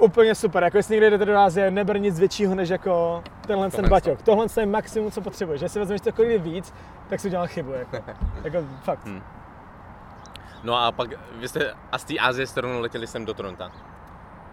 úplně 0.00 0.34
super, 0.34 0.62
jako 0.62 0.76
jestli 0.76 0.94
někde 0.94 1.10
jdete 1.10 1.24
do 1.24 1.38
Ázie, 1.38 1.70
neber 1.70 2.00
nic 2.00 2.18
většího 2.18 2.54
než 2.54 2.68
jako 2.68 3.22
tenhle 3.46 3.70
ten 3.70 3.88
baťoh. 3.88 4.22
Tohle 4.22 4.46
je 4.60 4.66
maximum, 4.66 5.10
co 5.10 5.20
potřebuješ. 5.20 5.60
Jestli 5.60 5.80
vezmeš 5.80 6.00
cokoliv 6.00 6.42
víc, 6.42 6.74
tak 7.08 7.20
si 7.20 7.28
udělal 7.28 7.46
chybu, 7.46 7.72
jako, 7.72 7.96
jako 8.44 8.58
fakt. 8.82 9.04
Hmm. 9.04 9.22
No 10.64 10.76
a 10.76 10.92
pak 10.92 11.10
vy 11.40 11.48
jste, 11.48 11.74
a 11.92 11.98
z 11.98 12.04
té 12.04 12.18
Azie 12.18 12.46
jste 12.46 12.60
rovnou 12.60 12.80
letěli 12.80 13.06
sem 13.06 13.24
do 13.24 13.34
Toronto. 13.34 13.64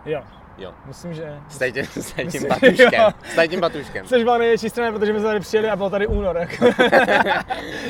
Jo. 0.05 0.23
Jo. 0.57 0.73
Myslím, 0.85 1.13
že... 1.13 1.39
S 1.49 1.57
tady 1.57 1.71
tím, 1.71 1.85
s 1.85 2.11
tady 2.11 2.27
tím 2.27 2.47
batuškem. 2.47 3.13
S 3.31 3.35
tady 3.35 3.47
tím 3.47 3.59
batuškem. 3.59 4.05
Což 4.05 4.23
byla 4.23 4.37
největší 4.37 4.69
strana, 4.69 4.91
protože 4.91 5.13
my 5.13 5.19
jsme 5.19 5.27
tady 5.27 5.39
přijeli 5.39 5.69
a 5.69 5.75
byl 5.75 5.89
tady 5.89 6.07
únor. 6.07 6.37
Jako. 6.37 6.65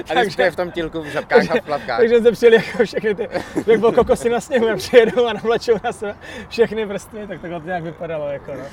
A 0.10 0.24
ty 0.24 0.32
jste 0.32 0.52
v 0.52 0.56
tom 0.56 0.72
tílku 0.72 1.02
v 1.02 1.06
žabkách 1.06 1.52
a 1.52 1.56
v 1.56 1.66
plavkách. 1.66 2.00
Takže 2.00 2.20
jsme 2.20 2.32
přijeli 2.32 2.56
jako 2.56 2.86
všechny 2.86 3.16
ty, 3.16 3.30
jak 3.68 3.80
byl 3.80 3.92
kokosy 3.92 4.30
na 4.30 4.40
sněhu, 4.40 4.68
jak 4.68 4.78
přijedou 4.78 5.26
a 5.26 5.34
navlačou 5.34 5.74
na 5.84 5.92
sebe 5.92 6.16
všechny 6.50 6.86
vrstvy, 6.86 7.28
tak 7.28 7.42
takhle 7.42 7.60
to 7.60 7.66
nějak 7.66 7.84
vypadalo. 7.84 8.28
Jako, 8.28 8.54
no. 8.54 8.64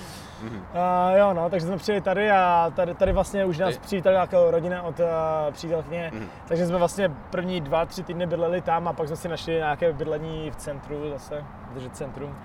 Mhm. 0.45 0.63
A 0.75 1.11
jo, 1.17 1.35
no, 1.35 1.51
takže 1.51 1.67
jsme 1.67 1.77
přijeli 1.77 2.01
tady 2.01 2.31
a 2.31 2.73
tady, 2.77 2.95
tady 2.95 3.13
vlastně 3.13 3.45
už 3.45 3.59
nás 3.59 3.79
přivítala 3.79 4.13
nějaká 4.15 4.51
rodina 4.51 4.83
od 4.83 5.01
uh, 5.01 5.07
přítelkyně, 5.53 6.11
Mhm. 6.15 6.27
takže 6.49 6.67
jsme 6.67 6.79
vlastně 6.79 7.11
první 7.31 7.61
dva, 7.61 7.87
tři 7.87 8.03
týdny 8.03 8.27
bydleli 8.27 8.61
tam 8.61 8.89
a 8.89 8.93
pak 8.93 9.07
jsme 9.07 9.17
si 9.17 9.29
našli 9.29 9.55
nějaké 9.55 9.93
bydlení 9.93 10.51
v 10.51 10.57
centru 10.57 11.11
zase, 11.11 11.45
držet 11.75 11.97
centrum, 11.97 12.37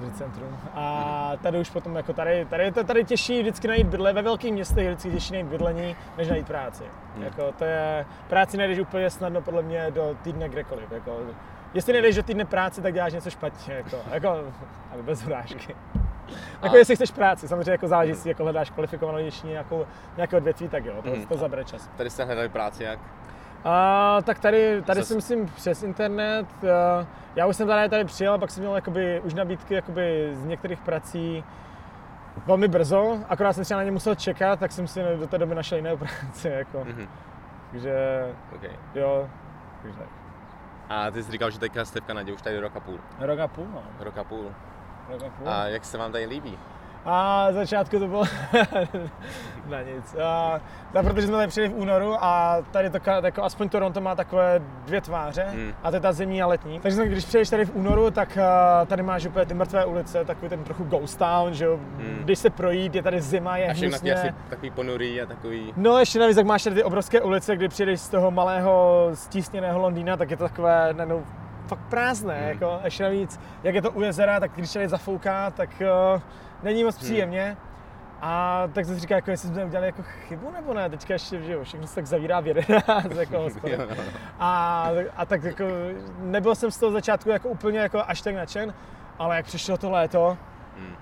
držet 0.00 0.16
centrum. 0.16 0.56
A 0.74 1.32
tady 1.42 1.58
už 1.60 1.70
potom 1.70 1.96
jako 1.96 2.12
tady, 2.12 2.44
tady 2.50 2.64
je 2.64 2.72
to 2.72 2.84
tady 2.84 3.04
těžší 3.04 3.40
vždycky 3.40 3.68
najít 3.68 3.86
bydle, 3.86 4.12
ve 4.12 4.22
velkých 4.22 4.52
městech 4.52 4.84
je 4.84 4.90
vždycky 4.90 5.10
těžší 5.10 5.32
najít 5.32 5.46
bydlení, 5.46 5.96
než 6.16 6.28
najít 6.28 6.46
práci. 6.46 6.84
Mhm. 7.14 7.24
Jako 7.24 7.52
to 7.52 7.64
je, 7.64 8.06
práci 8.28 8.56
najdeš 8.56 8.78
úplně 8.78 9.10
snadno 9.10 9.40
podle 9.42 9.62
mě 9.62 9.90
do 9.90 10.16
týdne 10.22 10.48
kdekoliv. 10.48 10.90
Jako, 10.92 11.16
jestli 11.74 11.92
nejdeš 11.92 12.16
do 12.16 12.22
týdne 12.22 12.44
práci, 12.44 12.82
tak 12.82 12.94
děláš 12.94 13.12
něco 13.12 13.30
špatně, 13.30 13.74
jako, 13.74 13.96
jako 14.10 14.28
ale 14.92 15.02
bez 15.02 15.26
urážky. 15.26 15.76
Jako 16.62 16.74
A- 16.74 16.78
jestli 16.78 16.94
chceš 16.94 17.10
práci, 17.10 17.48
samozřejmě 17.48 17.70
jako 17.72 17.88
záleží, 17.88 18.10
jestli 18.10 18.30
jako 18.30 18.42
hledáš 18.42 18.70
kvalifikovanou 18.70 19.18
ještě 19.18 19.46
nějakou, 19.46 19.86
nějaké 20.16 20.36
odvětví, 20.36 20.68
tak 20.68 20.84
jo, 20.84 20.94
to, 21.02 21.10
Mhm. 21.10 21.26
to 21.26 21.36
zabere 21.36 21.64
čas. 21.64 21.90
Tady 21.96 22.10
jste 22.10 22.24
hledali 22.24 22.48
práci 22.48 22.84
jak? 22.84 22.98
A, 23.64 24.18
tak 24.24 24.38
tady, 24.38 24.82
tady 24.82 25.00
Zas- 25.00 25.08
si 25.08 25.14
myslím 25.14 25.46
přes 25.46 25.82
internet, 25.82 26.46
a, 26.64 27.06
já 27.36 27.46
už 27.46 27.56
jsem 27.56 27.68
tady, 27.68 27.88
tady 27.88 28.04
přijel, 28.04 28.38
pak 28.38 28.50
jsem 28.50 28.62
měl 28.62 28.74
jakoby, 28.74 29.20
už 29.24 29.34
nabídky 29.34 29.74
jakoby, 29.74 30.30
z 30.32 30.44
některých 30.44 30.80
prací 30.80 31.44
velmi 32.46 32.68
brzo, 32.68 33.18
akorát 33.28 33.52
jsem 33.52 33.64
třeba 33.64 33.80
na 33.80 33.84
ně 33.84 33.90
musel 33.90 34.14
čekat, 34.14 34.58
tak 34.60 34.72
jsem 34.72 34.86
si 34.88 35.00
do 35.20 35.26
té 35.26 35.38
doby 35.38 35.54
našel 35.54 35.78
jinou 35.78 35.96
práci, 35.96 36.48
jako, 36.48 36.78
Mhm. 36.84 37.08
takže 37.70 37.94
Okay. 38.56 38.70
jo, 38.94 39.28
takže 39.82 40.00
A 40.88 41.10
ty 41.10 41.22
jsi 41.22 41.32
říkal, 41.32 41.50
že 41.50 41.58
teďka 41.58 41.84
jste 41.84 42.00
v 42.00 42.04
Kanadě 42.04 42.32
už 42.32 42.42
tady 42.42 42.58
rok 42.60 42.76
a 42.76 42.80
půl. 42.80 42.98
rok 43.18 43.38
a 43.38 43.48
půl, 43.48 43.66
no, 43.74 43.82
Rok 44.00 44.18
a 44.18 44.24
půl. 44.24 44.44
A. 45.46 45.50
A 45.50 45.64
jak 45.66 45.84
se 45.84 45.98
vám 45.98 46.12
tady 46.12 46.26
líbí? 46.26 46.58
A 47.04 47.48
začátku 47.52 47.98
to 47.98 48.06
bylo 48.08 48.22
na 49.68 49.82
nic. 49.82 50.16
A, 50.24 50.60
tak 50.92 51.04
protože 51.06 51.26
jsme 51.26 51.36
tady 51.36 51.48
přijeli 51.48 51.72
v 51.74 51.76
únoru 51.76 52.24
a 52.24 52.56
tady 52.70 52.90
to, 52.90 52.98
jako 53.24 53.42
aspoň 53.42 53.68
Toronto 53.68 54.00
má 54.00 54.14
takové 54.14 54.60
dvě 54.84 55.00
tváře 55.00 55.42
Hmm. 55.48 55.72
a 55.82 55.90
to 55.90 55.96
je 55.96 56.00
ta 56.00 56.12
zimní 56.12 56.42
a 56.42 56.46
letní. 56.46 56.80
Takže 56.80 57.06
když 57.06 57.24
přijdeš 57.24 57.50
tady 57.50 57.64
v 57.64 57.76
únoru, 57.76 58.10
tak 58.10 58.38
a, 58.38 58.84
tady 58.84 59.02
máš 59.02 59.26
úplně 59.26 59.46
ty 59.46 59.54
mrtvé 59.54 59.84
ulice, 59.84 60.24
takový 60.24 60.48
ten 60.48 60.64
trochu 60.64 60.84
ghost 60.84 61.18
town, 61.18 61.54
že 61.54 61.64
jo. 61.64 61.76
Hmm. 61.76 62.18
Když 62.24 62.38
se 62.38 62.50
projít, 62.50 62.94
je 62.94 63.02
tady 63.02 63.20
zima, 63.20 63.56
je 63.56 63.68
A 63.68 63.72
hnusně. 63.72 64.14
asi 64.14 64.34
takový 64.50 64.70
ponurý 64.70 65.22
a 65.22 65.26
takový... 65.26 65.72
No 65.76 65.98
ještě 65.98 66.18
navíc, 66.18 66.36
jak 66.36 66.46
máš 66.46 66.62
tady 66.64 66.76
ty 66.76 66.82
obrovské 66.84 67.20
ulice, 67.20 67.56
kdy 67.56 67.68
přijdeš 67.68 68.00
z 68.00 68.08
toho 68.08 68.30
malého 68.30 69.08
stísněného 69.14 69.78
Londýna, 69.78 70.16
tak 70.16 70.30
je 70.30 70.36
to 70.36 70.44
takové 70.44 70.94
najednou 70.94 71.24
fakt 71.68 71.80
prázdné, 71.90 72.38
Hmm. 72.38 72.48
jako 72.48 72.80
ještě 72.84 73.02
navíc, 73.02 73.40
jak 73.62 73.74
je 73.74 73.82
to 73.82 73.90
u 73.90 74.02
jezera, 74.02 74.40
tak 74.40 74.50
když 74.54 74.72
tady 74.72 74.88
zafouká, 74.88 75.50
tak 75.50 75.70
uh, 76.14 76.20
není 76.62 76.84
moc 76.84 76.98
příjemně. 76.98 77.56
A 78.20 78.62
tak 78.72 78.84
jsem 78.84 78.94
si 78.94 79.00
říkal, 79.00 79.16
jako 79.18 79.30
jestli 79.30 79.48
jsme 79.48 79.64
udělali 79.64 79.86
jako 79.86 80.02
chybu 80.02 80.50
nebo 80.50 80.74
ne, 80.74 80.90
teďka 80.90 81.14
ještě, 81.14 81.42
že 81.42 81.52
jo, 81.52 81.64
všechno 81.64 81.86
se 81.86 81.94
tak 81.94 82.06
zavírá 82.06 82.40
v 82.40 82.46
11, 82.46 83.14
jako. 83.16 83.48
A, 84.38 84.88
a 85.16 85.24
tak 85.26 85.42
jako 85.44 85.64
nebyl 86.18 86.54
jsem 86.54 86.70
z 86.70 86.78
toho 86.78 86.92
začátku 86.92 87.30
jako 87.30 87.48
úplně 87.48 87.78
jako 87.78 88.02
až 88.06 88.20
tak 88.22 88.34
nadšen, 88.34 88.74
ale 89.18 89.36
jak 89.36 89.44
přišlo 89.46 89.76
to 89.76 89.90
léto, 89.90 90.36
Hmm. 90.78 90.94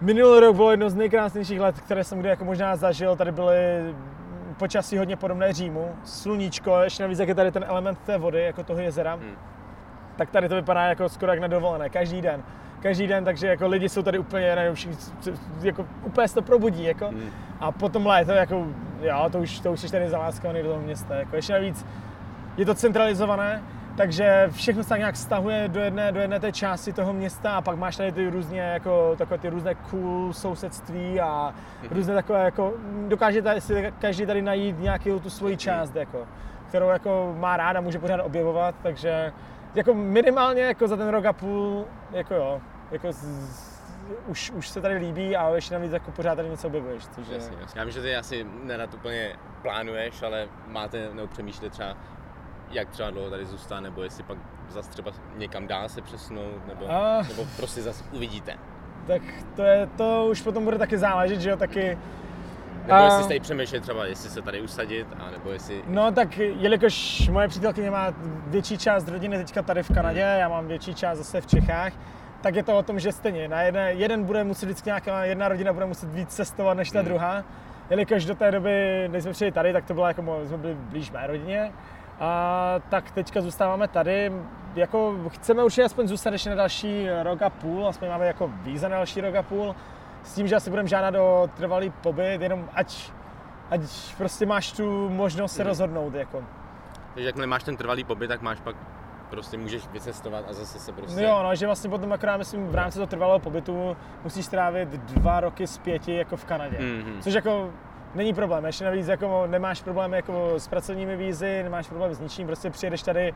Minulý 0.00 0.40
rok 0.40 0.56
bylo 0.56 0.70
jedno 0.70 0.90
z 0.90 0.94
nejkrásnějších 0.94 1.60
let, 1.60 1.80
které 1.80 2.04
jsem 2.04 2.18
kdy 2.20 2.28
jako 2.28 2.44
možná 2.44 2.76
zažil. 2.76 3.16
Tady 3.16 3.32
byly 3.32 3.54
počasí 4.58 4.98
hodně 4.98 5.16
podobné 5.16 5.52
Římu, 5.52 5.94
sluníčko, 6.04 6.80
ještě 6.80 7.02
navíc 7.02 7.18
jak 7.18 7.28
je 7.28 7.34
tady 7.34 7.52
ten 7.52 7.64
element 7.68 7.98
té 7.98 8.18
vody, 8.18 8.42
jako 8.42 8.62
toho 8.64 8.80
jezera, 8.80 9.14
Hmm. 9.14 9.34
Tak 10.16 10.30
tady 10.30 10.48
to 10.48 10.54
vypadá 10.54 10.82
jako 10.84 11.08
skoro 11.08 11.32
jak 11.32 11.40
na 11.40 11.48
dovolené, 11.48 11.88
každý 11.88 12.22
den. 12.22 12.42
Každý 12.82 13.06
den, 13.06 13.24
takže 13.24 13.46
jako 13.46 13.68
lidi 13.68 13.88
jsou 13.88 14.02
tady 14.02 14.18
úplně, 14.18 14.56
nevím, 14.56 14.74
všichni, 14.74 14.96
jako 15.62 15.86
úplně 16.04 16.28
se 16.28 16.34
to 16.34 16.42
probudí, 16.42 16.84
jako. 16.84 17.08
Hmm. 17.08 17.30
A 17.60 17.72
potom 17.72 18.06
léto, 18.06 18.32
jako, 18.32 18.66
jo, 19.00 19.28
to 19.32 19.38
už, 19.38 19.60
to 19.60 19.72
už 19.72 19.80
jsi 19.80 19.90
tady 19.90 20.08
zaláskovaný 20.08 20.62
do 20.62 20.68
toho 20.68 20.80
města, 20.80 21.14
jako 21.14 21.36
ještě 21.36 21.52
navíc 21.52 21.86
je 22.56 22.66
to 22.66 22.74
centralizované, 22.74 23.62
takže 23.96 24.48
všechno 24.52 24.82
se 24.82 24.88
tak 24.88 24.98
nějak 24.98 25.16
stahuje 25.16 25.68
do 25.68 25.80
jedné, 25.80 26.12
do 26.12 26.20
jedné 26.20 26.40
té 26.40 26.52
části 26.52 26.92
toho 26.92 27.12
města 27.12 27.56
a 27.56 27.60
pak 27.60 27.76
máš 27.76 27.96
tady 27.96 28.12
ty 28.12 28.30
různě, 28.30 28.60
jako, 28.60 29.14
takové 29.18 29.38
ty 29.38 29.48
různé 29.48 29.74
cool 29.74 30.32
sousedství 30.32 31.20
a 31.20 31.54
různé 31.90 32.14
takové, 32.14 32.44
jako, 32.44 32.72
dokáže 33.08 33.42
tady, 33.42 33.60
si 33.60 33.92
každý 33.98 34.26
tady 34.26 34.42
najít 34.42 34.78
nějakou 34.78 35.18
tu 35.18 35.30
svoji 35.30 35.56
část, 35.56 35.96
jako, 35.96 36.26
kterou 36.68 36.88
jako 36.88 37.34
má 37.38 37.56
ráda, 37.56 37.80
může 37.80 37.98
pořád 37.98 38.20
objevovat, 38.20 38.74
takže 38.82 39.32
jako 39.74 39.94
minimálně 39.94 40.62
jako 40.62 40.88
za 40.88 40.96
ten 40.96 41.08
rok 41.08 41.24
a 41.24 41.32
půl, 41.32 41.84
jako 42.10 42.34
jo, 42.34 42.60
jako 42.90 43.12
z, 43.12 43.26
už, 44.26 44.50
už 44.50 44.68
se 44.68 44.80
tady 44.80 44.94
líbí 44.96 45.36
a 45.36 45.48
ještě 45.54 45.74
navíc 45.74 45.92
jako 45.92 46.10
pořád 46.10 46.34
tady 46.34 46.48
něco 46.48 46.66
objevuješ, 46.66 47.06
což 47.06 47.28
je... 47.28 47.34
Jasně, 47.34 47.56
jasně. 47.60 47.78
Já 47.80 47.84
vím, 47.84 47.92
že 47.92 48.02
ty 48.02 48.16
asi 48.16 48.46
nerad 48.62 48.94
úplně 48.94 49.36
plánuješ, 49.62 50.22
ale 50.22 50.48
máte 50.66 51.08
nebo 51.14 51.26
přemýšlíte 51.26 51.70
třeba, 51.70 51.96
jak 52.70 52.90
třeba 52.90 53.10
dlouho 53.10 53.30
tady 53.30 53.46
zůstane, 53.46 53.80
nebo 53.80 54.02
jestli 54.02 54.22
pak 54.22 54.38
zase 54.68 54.90
třeba 54.90 55.10
někam 55.36 55.66
dál 55.66 55.88
se 55.88 56.02
přesunout, 56.02 56.66
nebo, 56.68 56.90
A- 56.90 57.22
nebo 57.28 57.46
prostě 57.56 57.82
zase 57.82 58.04
uvidíte. 58.12 58.54
Tak 59.06 59.22
to, 59.56 59.62
je, 59.62 59.88
to 59.96 60.26
už 60.30 60.42
potom 60.42 60.64
bude 60.64 60.78
taky 60.78 60.98
záležet, 60.98 61.40
že 61.40 61.50
jo, 61.50 61.56
taky... 61.56 61.98
Nebo 62.82 62.94
A- 62.94 63.04
jestli 63.04 63.24
jste 63.24 63.40
přemýšleli 63.40 63.80
třeba, 63.82 64.06
jestli 64.06 64.30
se 64.30 64.42
tady 64.42 64.60
usadit, 64.60 65.06
a 65.26 65.30
nebo 65.30 65.50
jestli... 65.50 65.82
No 65.86 66.12
tak 66.12 66.38
jelikož 66.38 67.28
moje 67.28 67.48
přítelkyně 67.48 67.90
má 67.90 68.06
větší 68.46 68.78
část 68.78 69.08
rodiny 69.08 69.38
teďka 69.38 69.62
tady 69.62 69.82
v 69.82 69.94
Kanadě, 69.94 70.20
já 70.20 70.48
mám 70.48 70.66
větší 70.66 70.94
část 70.94 71.18
zase 71.18 71.40
v 71.40 71.46
Čechách, 71.46 71.92
tak 72.40 72.54
je 72.54 72.62
to 72.62 72.78
o 72.78 72.82
tom, 72.82 73.00
že 73.00 73.12
stejně 73.12 73.48
na 73.48 73.62
jedné, 73.62 73.92
jeden 73.92 74.24
bude 74.24 74.44
muset 74.44 74.66
vždycky 74.66 74.88
nějaká, 74.88 75.24
jedna 75.24 75.48
rodina 75.48 75.72
bude 75.72 75.86
muset 75.86 76.08
víc 76.14 76.28
cestovat 76.28 76.76
než 76.76 76.90
ta 76.90 76.98
Hmm. 76.98 77.08
druhá. 77.08 77.44
Jelikož 77.90 78.24
do 78.24 78.34
té 78.34 78.50
doby, 78.50 79.08
než 79.12 79.22
jsme 79.22 79.32
přijeli 79.32 79.52
tady, 79.52 79.72
tak 79.72 79.84
to 79.84 79.94
bylo 79.94 80.06
jako, 80.06 80.40
jsme 80.44 80.56
byli 80.58 80.74
blíž 80.74 81.10
mé 81.10 81.26
rodině. 81.26 81.72
A 82.20 82.74
tak 82.88 83.10
teďka 83.10 83.40
zůstáváme 83.40 83.88
tady, 83.88 84.32
jako 84.74 85.16
chceme 85.28 85.64
určitě 85.64 85.84
aspoň 85.84 86.08
zůstat 86.08 86.32
ještě 86.32 86.50
na 86.50 86.56
další 86.56 87.06
rok 87.22 87.42
a 87.42 87.50
půl, 87.50 87.88
aspoň 87.88 88.08
máme 88.08 88.26
jako 88.26 88.50
víza 88.62 88.88
na 88.88 88.96
další 88.96 89.20
rok 89.20 89.34
a 89.34 89.42
půl, 89.42 89.74
s 90.22 90.34
tím, 90.34 90.46
že 90.48 90.56
asi 90.56 90.70
budeme 90.70 90.88
žádat 90.88 91.14
o 91.14 91.50
trvalý 91.56 91.90
pobyt, 91.90 92.42
jenom 92.42 92.68
ať, 92.74 93.10
ať 93.70 93.80
prostě 94.18 94.46
máš 94.46 94.72
tu 94.72 95.08
možnost 95.08 95.52
se 95.52 95.62
Mhm. 95.62 95.68
rozhodnout, 95.68 96.14
jako. 96.14 96.42
Takže 97.14 97.26
jakmile 97.28 97.46
máš 97.46 97.62
ten 97.62 97.76
trvalý 97.76 98.04
pobyt, 98.04 98.28
tak 98.28 98.42
máš 98.42 98.60
pak 98.60 98.76
prostě 99.30 99.58
můžeš 99.58 99.88
vycestovat 99.88 100.44
a 100.48 100.52
zase 100.52 100.78
se 100.78 100.92
prostě... 100.92 101.22
Jo, 101.22 101.40
no, 101.42 101.54
že 101.54 101.66
vlastně 101.66 101.90
potom 101.90 102.12
akorát 102.12 102.36
myslím 102.36 102.68
v 102.68 102.74
rámci 102.74 102.98
toho 102.98 103.06
trvalého 103.06 103.38
pobytu 103.38 103.96
musíš 104.24 104.44
strávit 104.46 104.88
dva 104.88 105.40
roky 105.40 105.66
z 105.66 105.78
pěti 105.78 106.14
jako 106.14 106.36
v 106.36 106.44
Kanadě. 106.44 106.78
Mhm. 106.78 107.20
Což 107.20 107.34
jako 107.34 107.70
není 108.14 108.34
problém, 108.34 108.64
ještě 108.64 108.84
navíc 108.84 109.08
jako 109.08 109.46
nemáš 109.46 109.82
problém 109.82 110.12
jako 110.14 110.52
s 110.56 110.68
pracovními 110.68 111.16
vízy, 111.16 111.62
nemáš 111.62 111.88
problém 111.88 112.14
s 112.14 112.20
ničím, 112.20 112.46
prostě 112.46 112.70
přijedeš 112.70 113.02
tady 113.02 113.34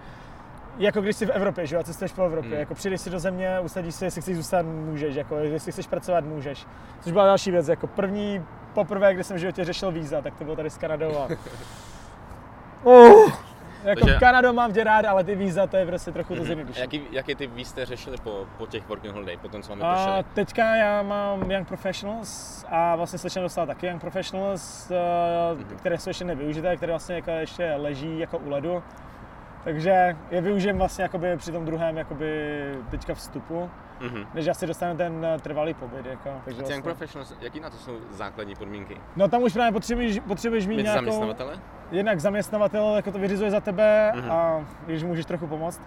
jako 0.79 1.01
když 1.01 1.17
jsi 1.17 1.27
v 1.27 1.31
Evropě, 1.31 1.67
že 1.67 1.75
jo, 1.77 1.81
a 1.81 1.85
cestuješ 1.85 2.13
po 2.13 2.23
Evropě, 2.23 2.51
Hmm. 2.51 2.61
jako 2.61 2.75
přijdeš 2.75 3.01
si 3.01 3.11
do 3.11 3.19
země, 3.19 3.61
usadíš 3.61 3.95
si, 3.95 4.05
jestli 4.05 4.23
chceš 4.23 4.37
zůstat, 4.37 4.63
můžeš, 4.67 5.15
jako 5.17 5.37
jestli 5.39 5.73
chceš 5.73 5.87
pracovat, 5.87 6.25
můžeš. 6.25 6.67
Což 7.01 7.13
byla 7.13 7.27
další 7.27 7.51
věc, 7.51 7.69
jako 7.69 7.87
první, 7.87 8.45
poprvé, 8.75 9.15
kdy 9.15 9.25
jsem 9.25 9.37
v 9.37 9.41
životě 9.41 9.65
řešil 9.65 9.93
víza, 9.93 10.23
tak 10.23 10.35
to 10.35 10.45
bylo 10.45 10.57
tady 10.57 10.71
s 10.71 10.79
Kanadou 10.79 11.19
a... 11.19 11.29
Oh, 12.85 13.33
jako 13.85 14.01
Takže- 14.01 14.17
Kanadu 14.21 14.53
mám 14.53 14.73
tě 14.73 14.85
rád, 14.85 15.05
ale 15.05 15.25
ty 15.25 15.35
víza, 15.35 15.67
to 15.67 15.77
je 15.77 15.87
prostě 15.87 16.13
trochu 16.13 16.29
to 16.29 16.35
Mhm. 16.37 16.45
zjednodušení. 16.47 16.83
Jaký, 16.83 17.03
jaké 17.11 17.35
ty 17.35 17.47
víc 17.47 17.69
jste 17.69 17.85
řešili 17.87 18.17
po, 18.23 18.47
po 18.59 18.67
těch 18.67 18.89
working 18.89 19.15
holiday, 19.15 19.37
po 19.37 19.49
tom, 19.49 19.63
co 19.63 19.77
máme 19.77 19.83
A 19.99 20.23
teďka 20.35 20.77
já 20.77 21.03
mám 21.03 21.51
Young 21.51 21.69
Professionals 21.69 22.65
a 22.69 22.97
vlastně 22.97 23.19
slečna 23.19 23.43
dostala 23.43 23.67
taky 23.67 23.87
Young 23.87 24.01
Professionals, 24.01 24.93
Mhm. 25.55 25.65
které 25.77 25.99
jsou 25.99 26.11
ještě 26.11 26.25
nevyužité, 26.25 26.77
které 26.77 26.93
vlastně 26.93 27.15
jako 27.15 27.31
ještě 27.31 27.75
leží 27.77 28.19
jako 28.19 28.39
u 28.39 28.51
ledu. 28.51 28.83
Takže 29.67 30.17
je 30.31 30.41
využijem 30.41 30.79
vlastně 30.79 31.03
jakoby 31.03 31.37
při 31.37 31.53
tom 31.53 31.65
druhém 31.65 31.97
jakoby 31.97 32.63
teďka 32.91 33.15
vstupu, 33.15 33.71
Mhm. 34.01 34.25
než 34.35 34.49
asi 34.49 34.67
dostanu 34.67 34.97
ten 34.97 35.25
eh, 35.25 35.39
trvalý 35.39 35.75
pobyt. 35.75 36.07
Jako, 36.07 36.31
takže 36.45 36.61
Young 36.61 36.69
vlastně, 36.69 36.83
Professionals, 36.83 37.35
jaký 37.41 37.61
na 37.61 37.71
to 37.71 37.77
jsou 37.77 37.93
základní 38.11 38.55
podmínky? 38.55 38.97
no 39.17 39.29
tam 39.29 39.43
už 39.43 39.53
právě 39.53 39.73
potřebuješ, 39.73 40.21
potřebuješ 40.21 40.67
mít 40.67 40.77
nějakou, 40.77 40.95
zaměstnavatele? 40.95 41.59
jednak 41.91 42.21
zaměstnavatel 42.21 42.93
jako 42.97 43.13
to 43.13 43.19
vyřizuje 43.19 43.51
za 43.51 43.61
tebe 43.61 44.13
Mhm. 44.17 44.31
a 44.31 44.65
když 44.87 45.03
můžeš 45.03 45.27
trochu 45.27 45.47
pomoct. 45.47 45.83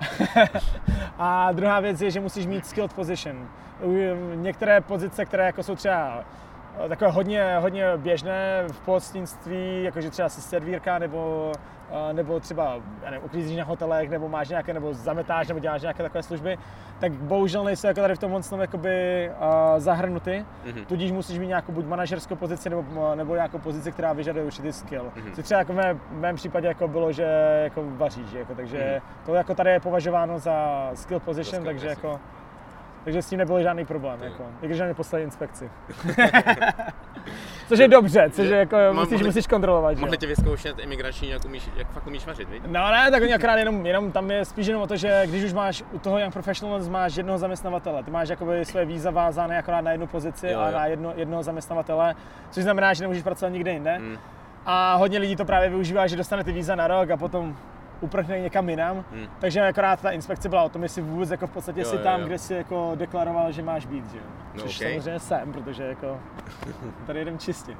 a 1.18 1.52
druhá 1.52 1.80
věc 1.80 2.00
je, 2.00 2.10
že 2.10 2.20
musíš 2.20 2.46
mít 2.46 2.66
skilled 2.66 2.92
position. 2.92 3.48
Některé 4.34 4.80
pozice, 4.80 5.24
které 5.24 5.46
jako 5.46 5.62
jsou 5.62 5.76
třeba 5.76 6.24
takové 6.88 7.10
hodně, 7.10 7.56
hodně 7.58 7.96
běžné 7.96 8.64
v 8.72 8.80
pohostinství, 8.80 9.84
jakože 9.84 10.10
třeba 10.10 10.28
si 10.28 10.40
servírka 10.40 10.98
nebo 10.98 11.52
nebo 12.12 12.40
třeba, 12.40 12.80
já 13.04 13.10
nevím, 13.10 13.26
uklízíš 13.26 13.56
na 13.56 13.64
hotelech, 13.64 14.10
nebo 14.10 14.28
máš 14.28 14.48
nějaké, 14.48 14.72
nebo 14.72 14.94
zametáš, 14.94 15.48
nebo 15.48 15.60
děláš 15.60 15.82
nějaké 15.82 16.02
takové 16.02 16.22
služby, 16.22 16.58
tak 17.00 17.12
bohužel 17.12 17.64
nejsou 17.64 17.86
jako 17.86 18.00
tady 18.00 18.14
v 18.14 18.18
tom 18.18 18.30
moc 18.30 18.52
jakoby 18.52 19.30
uh, 19.30 19.78
zahrnuty, 19.78 20.44
mm-hmm. 20.64 20.84
tudíž 20.86 21.12
musíš 21.12 21.38
mít 21.38 21.46
nějakou 21.46 21.72
buď 21.72 21.86
manažerskou 21.86 22.36
pozici, 22.36 22.70
nebo, 22.70 23.14
nebo 23.14 23.34
nějakou 23.34 23.58
pozici, 23.58 23.92
která 23.92 24.12
vyžaduje 24.12 24.44
určitý 24.44 24.72
skill. 24.72 25.04
Mm-hmm. 25.04 25.34
Což 25.34 25.44
třeba 25.44 25.58
jako 25.58 25.72
v, 25.72 25.76
mé, 25.76 25.94
v 25.94 26.12
mém 26.12 26.36
případě 26.36 26.68
jako 26.68 26.88
bylo, 26.88 27.12
že 27.12 27.60
jako 27.62 27.82
vaříš, 27.86 28.32
jako, 28.32 28.54
takže 28.54 28.78
mm-hmm. 28.78 29.26
to 29.26 29.34
jako 29.34 29.54
tady 29.54 29.70
je 29.70 29.80
považováno 29.80 30.38
za 30.38 30.90
skill 30.94 31.20
position, 31.20 31.62
skill 31.62 31.64
takže 31.64 31.88
jako 31.88 32.20
takže 33.04 33.22
s 33.22 33.28
tím 33.28 33.38
nebyl 33.38 33.62
žádný 33.62 33.84
problém, 33.84 34.18
mm. 34.18 34.24
jako, 34.24 34.44
i 34.62 34.66
když 34.66 34.80
mě 34.80 34.94
poslali 34.94 35.24
inspekci. 35.24 35.70
což 37.68 37.78
je 37.78 37.88
dobře, 37.88 38.30
což 38.30 38.48
je 38.48 38.56
jako, 38.56 38.76
musíš, 38.92 39.12
mohli, 39.12 39.26
musíš 39.26 39.46
kontrolovat. 39.46 39.98
Mohli 39.98 40.18
tě 40.18 40.26
vyzkoušet 40.26 40.78
imigrační, 40.78 41.28
jak, 41.28 41.44
umíš, 41.44 41.70
jak 41.76 41.90
fakt 41.90 42.06
umíš 42.06 42.26
vařit, 42.26 42.48
viď? 42.48 42.62
No 42.66 42.90
ne, 42.90 43.10
tak 43.10 43.22
oni 43.22 43.34
akorát 43.34 43.56
jenom, 43.56 43.86
jenom 43.86 44.12
tam 44.12 44.30
je 44.30 44.44
spíš 44.44 44.66
jenom 44.66 44.82
o 44.82 44.86
to, 44.86 44.96
že 44.96 45.22
když 45.26 45.44
už 45.44 45.52
máš 45.52 45.84
u 45.92 45.98
toho 45.98 46.18
Young 46.18 46.32
Professionals 46.32 46.88
máš 46.88 47.16
jednoho 47.16 47.38
zaměstnavatele, 47.38 48.02
ty 48.02 48.10
máš 48.10 48.28
jakoby 48.28 48.64
své 48.64 48.84
víza 48.84 49.10
vázané 49.10 49.58
akorát 49.58 49.80
na 49.80 49.90
jednu 49.90 50.06
pozici 50.06 50.48
jo, 50.48 50.60
a 50.60 50.68
jo. 50.68 50.74
na 50.74 50.86
jedno, 50.86 51.12
jednoho 51.16 51.42
zaměstnavatele, 51.42 52.14
což 52.50 52.62
znamená, 52.62 52.94
že 52.94 53.02
nemůžeš 53.04 53.22
pracovat 53.22 53.50
nikde 53.50 53.72
jinde. 53.72 53.98
Mm. 53.98 54.18
A 54.66 54.94
hodně 54.94 55.18
lidí 55.18 55.36
to 55.36 55.44
právě 55.44 55.68
využívá, 55.68 56.06
že 56.06 56.16
dostane 56.16 56.44
ty 56.44 56.52
víza 56.52 56.74
na 56.74 56.86
rok 56.86 57.10
a 57.10 57.16
potom 57.16 57.56
uprchne 58.02 58.40
někam 58.40 58.68
jinam. 58.68 59.04
Hmm. 59.12 59.26
Takže 59.38 59.60
akorát 59.60 60.00
ta 60.00 60.10
inspekce 60.10 60.48
byla 60.48 60.62
o 60.62 60.68
tom, 60.68 60.82
jestli 60.82 61.02
vůbec 61.02 61.30
jako 61.30 61.46
v 61.46 61.50
podstatě 61.50 61.80
jo, 61.80 61.86
si 61.86 61.98
tam, 61.98 62.20
jo. 62.20 62.26
kde 62.26 62.38
si 62.38 62.54
jako 62.54 62.92
deklaroval, 62.94 63.52
že 63.52 63.62
máš 63.62 63.86
být, 63.86 64.10
že 64.10 64.18
jo. 64.18 64.24
No, 64.54 64.62
Což 64.62 64.80
okay. 64.80 64.92
samozřejmě 64.92 65.20
jsem, 65.20 65.52
protože 65.52 65.82
jako 65.82 66.20
tady 67.06 67.20
jdem 67.20 67.38
čistě. 67.38 67.76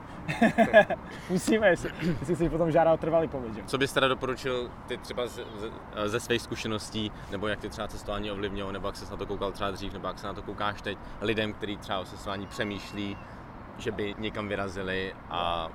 Musíme, 1.31 1.69
jestli, 1.69 1.91
jestli 2.21 2.37
si 2.37 2.49
potom 2.49 2.71
žádá 2.71 2.93
o 2.93 2.97
trvalý 2.97 3.29
pobyt, 3.29 3.71
Co 3.71 3.79
bys 3.79 3.93
teda 3.93 4.09
doporučil 4.09 4.71
ty 4.87 4.97
třeba 4.97 5.27
ze, 5.27 5.43
ze 6.07 6.21
svých 6.21 6.43
zkušeností, 6.43 7.13
nebo 7.31 7.49
jak 7.49 7.61
ty 7.61 7.69
třeba 7.69 7.89
cestování 7.89 8.31
ovlivňují, 8.31 8.73
nebo 8.73 8.89
jak 8.89 8.97
se 8.97 9.11
na 9.11 9.17
to 9.17 9.27
koukal 9.27 9.53
třeba 9.53 9.71
dřív, 9.71 9.93
nebo 9.93 10.09
jak 10.09 10.19
se 10.19 10.27
na 10.27 10.35
to 10.35 10.43
koukáš 10.43 10.83
teď 10.83 10.99
lidem, 11.21 11.53
kteří 11.53 11.77
třeba 11.77 11.99
o 11.99 12.05
cestování 12.05 12.47
přemýšlí, 12.47 13.17
že 13.79 13.91
by 13.91 14.15
někam 14.19 14.49
vyrazili 14.49 15.15
a 15.31 15.69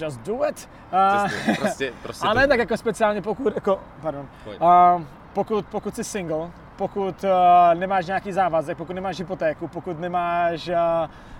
just 0.00 0.20
do 0.20 0.48
it. 0.48 0.68
Uh, 0.92 1.56
prostě, 1.56 1.92
prostě 2.02 2.26
ale 2.28 2.48
tak 2.48 2.58
jako 2.58 2.76
speciálně 2.76 3.22
pokud, 3.22 3.54
jako, 3.54 3.80
pardon, 4.02 4.28
uh, 4.60 5.02
pokud, 5.32 5.66
pokud 5.66 5.94
jsi 5.94 6.04
single, 6.04 6.50
pokud 6.76 7.24
uh, 7.24 7.30
nemáš 7.74 8.06
nějaký 8.06 8.32
závazek, 8.32 8.78
pokud 8.78 8.92
nemáš 8.92 9.18
hypotéku, 9.18 9.68
pokud 9.68 10.00
nemáš 10.00 10.68
uh, 10.68 10.74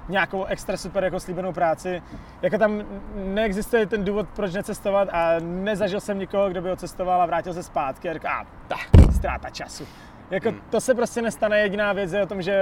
nějakou 0.08 0.44
extra 0.44 0.76
super 0.76 1.04
jako 1.04 1.20
slíbenou 1.20 1.52
práci, 1.52 2.02
jako 2.42 2.58
tam 2.58 2.82
neexistuje 3.14 3.86
ten 3.86 4.04
důvod, 4.04 4.28
proč 4.36 4.54
necestovat 4.54 5.08
a 5.12 5.34
nezažil 5.40 6.00
jsem 6.00 6.18
nikoho, 6.18 6.50
kdo 6.50 6.62
by 6.62 6.70
odcestoval 6.70 7.22
a 7.22 7.26
vrátil 7.26 7.54
se 7.54 7.62
zpátky 7.62 8.10
a 8.10 8.12
řekl, 8.12 8.28
a 8.28 8.46
tak, 8.68 9.12
ztráta 9.12 9.50
času. 9.50 9.86
Jako 10.30 10.48
hmm. 10.48 10.60
to 10.70 10.80
se 10.80 10.94
prostě 10.94 11.22
nestane, 11.22 11.58
jediná 11.60 11.92
věc 11.92 12.12
je 12.12 12.22
o 12.22 12.26
tom, 12.26 12.42
že 12.42 12.54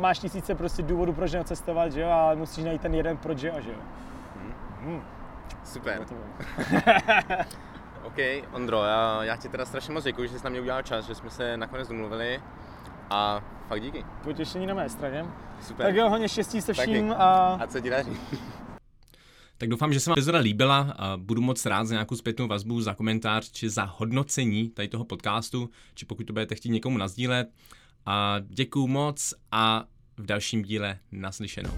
máš 0.00 0.18
tisíce 0.18 0.54
prostě 0.54 0.82
důvodů, 0.82 1.12
proč 1.12 1.32
necestovat, 1.32 1.92
že 1.92 2.00
jo, 2.00 2.08
ale 2.08 2.36
musíš 2.36 2.64
najít 2.64 2.80
ten 2.80 2.94
jeden, 2.94 3.16
proč 3.16 3.42
jo, 3.42 3.54
že 3.58 3.70
jo. 3.70 3.78
Hmm. 4.36 4.52
Hmm. 4.80 5.02
Super. 5.72 6.06
OK, 8.02 8.16
Ondro, 8.52 8.84
já, 8.84 9.24
já 9.24 9.36
ti 9.36 9.48
teda 9.48 9.64
strašně 9.64 9.94
moc 9.94 10.04
děkuji, 10.04 10.28
že 10.28 10.38
jsi 10.38 10.44
na 10.44 10.50
mě 10.50 10.60
udělal 10.60 10.82
čas, 10.82 11.06
že 11.06 11.14
jsme 11.14 11.30
se 11.30 11.56
nakonec 11.56 11.88
domluvili 11.88 12.40
a 13.10 13.44
fakt 13.68 13.82
díky. 13.82 14.04
Potěšení 14.24 14.66
na 14.66 14.74
mé 14.74 14.88
straně. 14.88 15.24
Super. 15.62 15.86
Tak 15.86 15.94
jo, 15.94 16.08
hodně 16.08 16.28
štěstí 16.28 16.62
se 16.62 16.72
vším 16.72 17.12
a... 17.12 17.54
A 17.54 17.66
co 17.66 17.80
ti 17.80 17.90
daří. 17.90 18.16
Tak 19.58 19.68
doufám, 19.68 19.92
že 19.92 20.00
se 20.00 20.10
vám 20.10 20.14
epizoda 20.14 20.38
líbila 20.38 20.94
a 20.98 21.16
budu 21.16 21.42
moc 21.42 21.66
rád 21.66 21.84
za 21.84 21.94
nějakou 21.94 22.16
zpětnou 22.16 22.46
vazbu, 22.46 22.80
za 22.80 22.94
komentář 22.94 23.50
či 23.50 23.70
za 23.70 23.84
hodnocení 23.84 24.68
tady 24.68 24.88
toho 24.88 25.04
podcastu, 25.04 25.70
či 25.94 26.06
pokud 26.06 26.26
to 26.26 26.32
budete 26.32 26.54
chtít 26.54 26.70
někomu 26.70 26.98
nazdílet. 26.98 27.48
A 28.06 28.36
děkuju 28.40 28.86
moc 28.86 29.34
a 29.52 29.84
v 30.16 30.26
dalším 30.26 30.62
díle 30.62 30.98
naslyšenou. 31.12 31.70